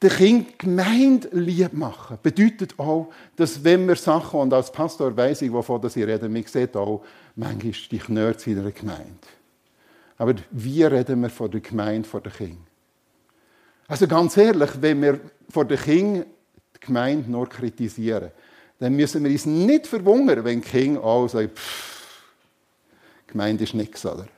Der 0.00 0.10
Kind 0.10 0.58
Gemeinde 0.58 1.28
lieb 1.32 1.72
machen, 1.72 2.18
bedeutet 2.22 2.78
auch, 2.78 3.12
dass 3.34 3.64
wenn 3.64 3.88
wir 3.88 3.96
Sachen, 3.96 4.40
und 4.40 4.52
als 4.52 4.70
Pastor 4.70 5.16
weiß 5.16 5.42
ich, 5.42 5.52
wovon 5.52 5.84
ich 5.84 5.96
rede, 5.96 6.28
man 6.28 6.44
sieht 6.44 6.76
auch 6.76 7.04
manchmal 7.34 7.72
die 7.90 7.98
Knörz 7.98 8.46
in 8.46 8.62
der 8.62 8.70
Gemeinde. 8.70 9.26
Aber 10.16 10.34
wie 10.50 10.84
reden 10.84 11.20
wir 11.22 11.30
von 11.30 11.50
der 11.50 11.60
Gemeinde, 11.60 12.08
von 12.08 12.22
den 12.22 12.32
Kindern? 12.32 12.66
Also 13.88 14.06
ganz 14.06 14.36
ehrlich, 14.36 14.70
wenn 14.80 15.02
wir 15.02 15.20
vor 15.48 15.64
den 15.64 15.78
Kindern 15.78 16.26
die 16.76 16.86
Gemeinde 16.86 17.30
nur 17.30 17.48
kritisieren, 17.48 18.30
dann 18.78 18.94
müssen 18.94 19.24
wir 19.24 19.32
uns 19.32 19.46
nicht 19.46 19.88
verwundern, 19.88 20.44
wenn 20.44 20.60
die 20.60 20.68
Kinder 20.68 21.02
auch 21.02 21.26
sagen, 21.26 21.50
pff, 21.52 22.22
Gemeinde 23.26 23.64
ist 23.64 23.74
nichts, 23.74 24.06
oder? 24.06 24.28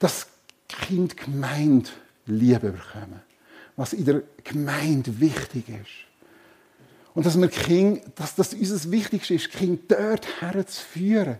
Das 0.00 0.26
Kind 0.68 1.16
Gemeinde 1.16 1.88
Liebe 2.26 2.72
bekommen 2.72 3.27
was 3.78 3.92
in 3.92 4.04
der 4.04 4.22
Gemeinde 4.42 5.20
wichtig 5.20 5.68
ist. 5.68 6.08
Und 7.14 7.24
dass 7.24 7.40
wir 7.40 7.46
Kind, 7.46 8.02
dass 8.16 8.34
das 8.34 8.52
unser 8.52 8.90
Wichtigste 8.90 9.34
ist, 9.34 9.52
Kind 9.52 9.90
dort 9.90 10.40
herzuführen. 10.40 11.38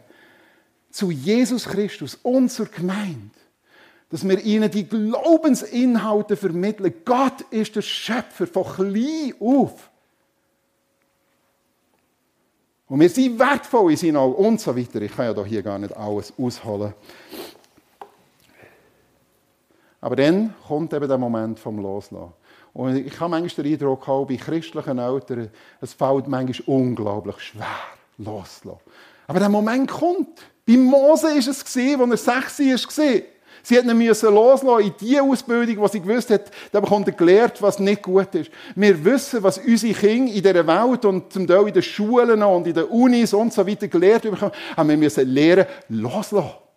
Zu 0.90 1.10
Jesus 1.10 1.64
Christus 1.64 2.16
zur 2.48 2.66
Gemeinde. 2.66 3.34
Dass 4.10 4.26
wir 4.26 4.40
ihnen 4.40 4.70
die 4.70 4.88
Glaubensinhalte 4.88 6.36
vermitteln. 6.36 6.94
Gott 7.04 7.40
ist 7.50 7.74
der 7.74 7.82
Schöpfer 7.82 8.46
von 8.46 8.64
klein 8.64 9.34
auf. 9.40 9.90
Und 12.86 13.00
wir 13.00 13.10
sind 13.10 13.38
wertvoll 13.38 13.90
in 13.90 13.96
seinen 13.96 14.16
Augen 14.16 14.46
und 14.46 14.60
so 14.60 14.74
weiter. 14.76 15.02
Ich 15.02 15.14
kann 15.14 15.36
ja 15.36 15.44
hier 15.44 15.62
gar 15.62 15.78
nicht 15.78 15.94
alles 15.94 16.32
ausholen. 16.38 16.94
Aber 20.00 20.16
dann 20.16 20.54
kommt 20.66 20.92
eben 20.92 21.08
der 21.08 21.18
Moment 21.18 21.58
vom 21.58 21.78
Loslassen. 21.78 22.32
Und 22.72 22.96
ich 22.96 23.18
habe 23.18 23.30
manchmal 23.30 23.64
den 23.64 23.72
Eindruck, 23.72 24.08
auch 24.08 24.26
bei 24.26 24.36
christlichen 24.36 24.98
Eltern, 24.98 25.50
es 25.80 25.94
fällt 25.94 26.28
manchmal 26.28 26.76
unglaublich 26.76 27.38
schwer, 27.40 27.66
loszulassen. 28.18 28.80
Aber 29.26 29.40
der 29.40 29.48
Moment 29.48 29.90
kommt. 29.90 30.40
Bei 30.66 30.76
Mose 30.76 31.28
war 31.28 31.36
es, 31.36 31.48
als 31.48 31.76
er 31.76 32.16
sechs 32.16 32.98
war. 32.98 33.20
Sie 33.62 33.76
hat 33.76 33.84
ihn 33.84 34.00
loslassen 34.00 34.80
in 34.80 34.94
die 35.00 35.20
Ausbildung, 35.20 35.84
die 35.84 35.92
sie 35.92 36.00
gewusst 36.00 36.30
hat, 36.30 36.50
da 36.72 36.80
bekommt 36.80 37.08
er 37.08 37.12
gelernt, 37.12 37.60
was 37.60 37.78
nicht 37.78 38.02
gut 38.02 38.34
ist. 38.34 38.50
Wir 38.74 39.04
wissen, 39.04 39.42
was 39.42 39.58
unsere 39.58 39.94
Kinder 39.94 40.32
in 40.32 40.42
dieser 40.42 40.66
Welt 40.66 41.04
und 41.04 41.32
zum 41.32 41.46
Teil 41.46 41.66
in 41.68 41.74
den 41.74 41.82
Schulen 41.82 42.42
und 42.42 42.66
in 42.66 42.74
den 42.74 42.84
Unis 42.84 43.34
und 43.34 43.52
so 43.52 43.66
weiter 43.66 43.88
gelernt 43.88 44.24
haben. 44.24 44.52
Aber 44.76 44.88
wir 44.88 44.96
müssen 44.96 45.28
lernen, 45.28 45.66
loslassen. 45.88 46.67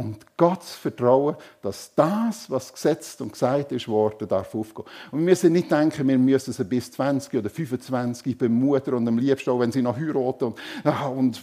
Und 0.00 0.16
Gott 0.38 0.64
zu 0.64 0.78
vertrauen, 0.78 1.36
dass 1.60 1.92
das, 1.94 2.48
was 2.48 2.72
gesetzt 2.72 3.20
und 3.20 3.34
gesagt 3.34 3.70
ist 3.70 3.86
worden, 3.86 4.26
darf 4.26 4.54
aufgehen. 4.54 4.86
Und 5.10 5.18
wir 5.18 5.26
müssen 5.26 5.52
nicht 5.52 5.70
denken, 5.70 6.08
wir 6.08 6.16
müssen 6.16 6.54
sie 6.54 6.64
bis 6.64 6.90
20 6.92 7.34
oder 7.34 7.50
25 7.50 8.38
bei 8.38 8.48
Mutter 8.48 8.94
und 8.94 9.06
am 9.06 9.18
liebsten 9.18 9.50
auch, 9.50 9.60
wenn 9.60 9.70
sie 9.70 9.82
noch 9.82 9.94
heiraten 9.94 10.44
und, 10.44 10.56
und 11.18 11.42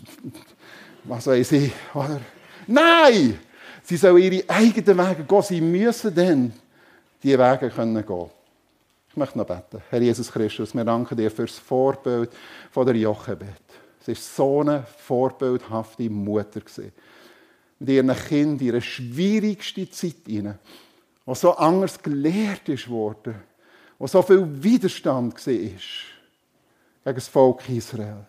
was 1.03 1.27
weiß 1.27 1.51
ich. 1.51 1.71
Oder? 1.93 2.19
Nein! 2.65 3.37
Sie 3.83 3.95
sollen 3.95 4.23
ihre 4.23 4.49
eigenen 4.49 4.97
Wege 4.97 5.23
gehen. 5.23 5.41
Sie 5.43 5.61
müssen 5.61 6.15
dann 6.15 6.51
diese 7.21 7.37
Wege 7.37 7.69
können 7.69 8.03
gehen. 8.03 8.25
Ich 9.11 9.17
möchte 9.17 9.37
noch 9.37 9.45
beten. 9.45 9.83
Herr 9.91 10.01
Jesus 10.01 10.31
Christus, 10.31 10.73
wir 10.73 10.83
danken 10.83 11.15
dir 11.15 11.29
für 11.29 11.45
das 11.45 11.59
Vorbild 11.59 12.31
von 12.71 12.87
der 12.87 12.95
Jochebed. 12.95 13.47
Es 14.01 14.07
war 14.07 14.15
so 14.15 14.61
eine 14.61 14.83
vorbildhafte 14.97 16.09
Mutter. 16.09 16.61
Mit 17.79 17.89
ihren 17.89 18.15
Kindern 18.15 18.59
in 18.59 18.65
ihre 18.65 18.81
schwierigste 18.81 19.89
Zeit 19.89 20.15
hinein, 20.25 20.59
wo 21.25 21.35
so 21.35 21.55
anders 21.55 22.01
gelehrt 22.01 22.67
ist 22.69 22.89
worden, 22.89 23.35
wo 23.99 24.07
so 24.07 24.21
viel 24.21 24.45
Widerstand 24.63 25.35
war 25.35 25.53
gegen 25.53 25.79
das 27.03 27.27
Volk 27.27 27.69
Israel. 27.69 28.25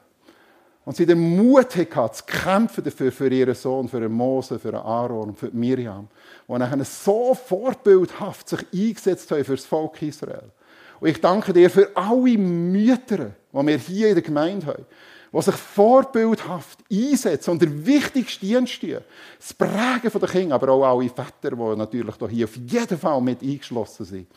Und 0.88 0.96
sie 0.96 1.04
den 1.04 1.36
Mut 1.36 1.76
hatte, 1.76 2.12
zu 2.14 2.24
kämpfen 2.24 2.82
dafür, 2.82 3.12
für 3.12 3.28
ihren 3.28 3.54
Sohn, 3.54 3.90
für 3.90 4.00
den 4.00 4.10
Mose, 4.10 4.58
für 4.58 4.72
den 4.72 4.80
Aaron 4.80 5.34
für 5.34 5.50
Miriam. 5.50 6.08
Und 6.46 6.60
nachher 6.60 6.82
so 6.82 7.34
vorbildhaft 7.34 8.48
sich 8.48 8.64
eingesetzt 8.72 9.30
haben 9.30 9.44
für 9.44 9.56
das 9.56 9.66
Volk 9.66 10.00
Israel. 10.00 10.50
Und 10.98 11.10
ich 11.10 11.20
danke 11.20 11.52
dir 11.52 11.68
für 11.68 11.94
alle 11.94 12.38
Mütter, 12.38 13.32
die 13.52 13.66
wir 13.66 13.76
hier 13.76 14.08
in 14.08 14.14
der 14.14 14.22
Gemeinde 14.22 14.66
haben, 14.66 14.86
die 15.32 15.42
sich 15.42 15.54
vorbildhaft 15.54 16.78
einsetzen 16.90 17.50
und 17.50 17.62
der 17.62 17.86
wichtigste 17.86 18.46
Dienst 18.46 18.72
stehen. 18.72 19.00
Das 19.38 19.52
Prägen 19.52 20.20
der 20.20 20.28
Kinder, 20.28 20.54
aber 20.54 20.70
auch 20.70 20.84
alle 20.84 21.08
Väter, 21.08 21.54
die 21.54 21.76
natürlich 21.76 22.14
hier 22.30 22.44
auf 22.46 22.56
jeden 22.56 22.98
Fall 22.98 23.20
mit 23.20 23.42
eingeschlossen 23.42 24.04
sind. 24.06 24.28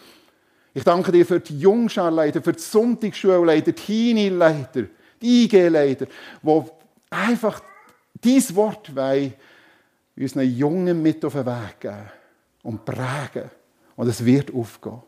Ich 0.73 0.83
danke 0.83 1.11
dir 1.11 1.25
für 1.25 1.39
die 1.39 1.59
Jungscharleiter, 1.59 2.41
für 2.41 2.53
die 2.53 2.59
Sonntagsschulleiter, 2.59 3.71
die 3.71 3.81
Teenie-Leiter, 3.81 4.83
die 5.21 5.43
IG-Leiter, 5.43 6.07
die 6.41 6.63
einfach 7.09 7.61
dieses 8.23 8.55
Wort 8.55 8.95
wollen, 8.95 9.33
unseren 10.15 10.55
Jungen 10.55 11.01
mit 11.01 11.23
auf 11.25 11.33
den 11.33 11.45
Weg 11.45 11.79
geben 11.79 12.11
und 12.63 12.85
prägen. 12.85 13.49
Und 13.95 14.07
es 14.07 14.23
wird 14.23 14.53
aufgehen. 14.53 15.01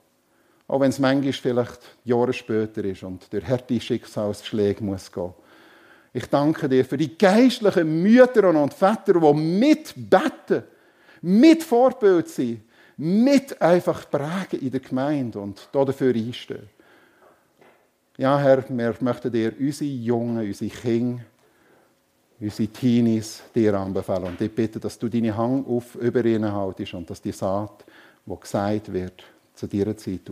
Auch 0.68 0.80
wenn 0.80 0.90
es 0.90 1.00
manchmal 1.00 1.34
vielleicht 1.34 1.98
Jahre 2.04 2.34
später 2.34 2.84
ist 2.84 3.04
und 3.04 3.32
durch 3.32 3.48
harte 3.48 3.80
Schicksalsschläge 3.80 4.84
muss 4.84 5.12
gehen. 5.12 5.34
Ich 6.14 6.28
danke 6.28 6.70
dir 6.70 6.86
für 6.86 6.98
die 6.98 7.18
geistlichen 7.18 8.04
Mütter 8.04 8.48
und 8.50 8.74
Väter, 8.74 9.20
die 9.20 9.34
mitbeten, 9.34 10.64
mit 11.22 11.64
Vorbild 11.64 12.30
sind, 12.30 12.62
mit 12.98 13.60
einfach 13.60 14.10
prägen 14.10 14.62
in 14.62 14.72
der 14.72 14.80
Gemeinde 14.80 15.40
und 15.40 15.68
dafür 15.72 16.14
einstehen. 16.14 16.70
Ja, 18.18 18.38
Herr, 18.38 18.64
wir 18.70 18.96
möchten 19.00 19.32
dir 19.32 19.54
unsere 19.60 19.90
Jungen, 19.90 20.46
unsere 20.46 20.70
Kinder, 20.70 21.24
unsere 22.40 22.68
Teenies 22.68 23.42
dir 23.56 23.74
anbefehlen. 23.74 24.26
Und 24.26 24.42
ich 24.42 24.54
bitte, 24.54 24.80
dass 24.80 25.00
du 25.00 25.10
deine 25.10 25.36
Hang 25.36 25.66
auf 25.66 25.96
über 25.96 26.24
ihnen 26.24 26.52
haltest 26.52 26.94
und 26.94 27.10
dass 27.10 27.22
die 27.22 27.32
Saat, 27.32 27.84
die 28.24 28.40
gesagt 28.40 28.94
wird, 28.94 29.24
zu 29.56 29.66
dieser 29.66 29.98
Zeit 29.98 30.30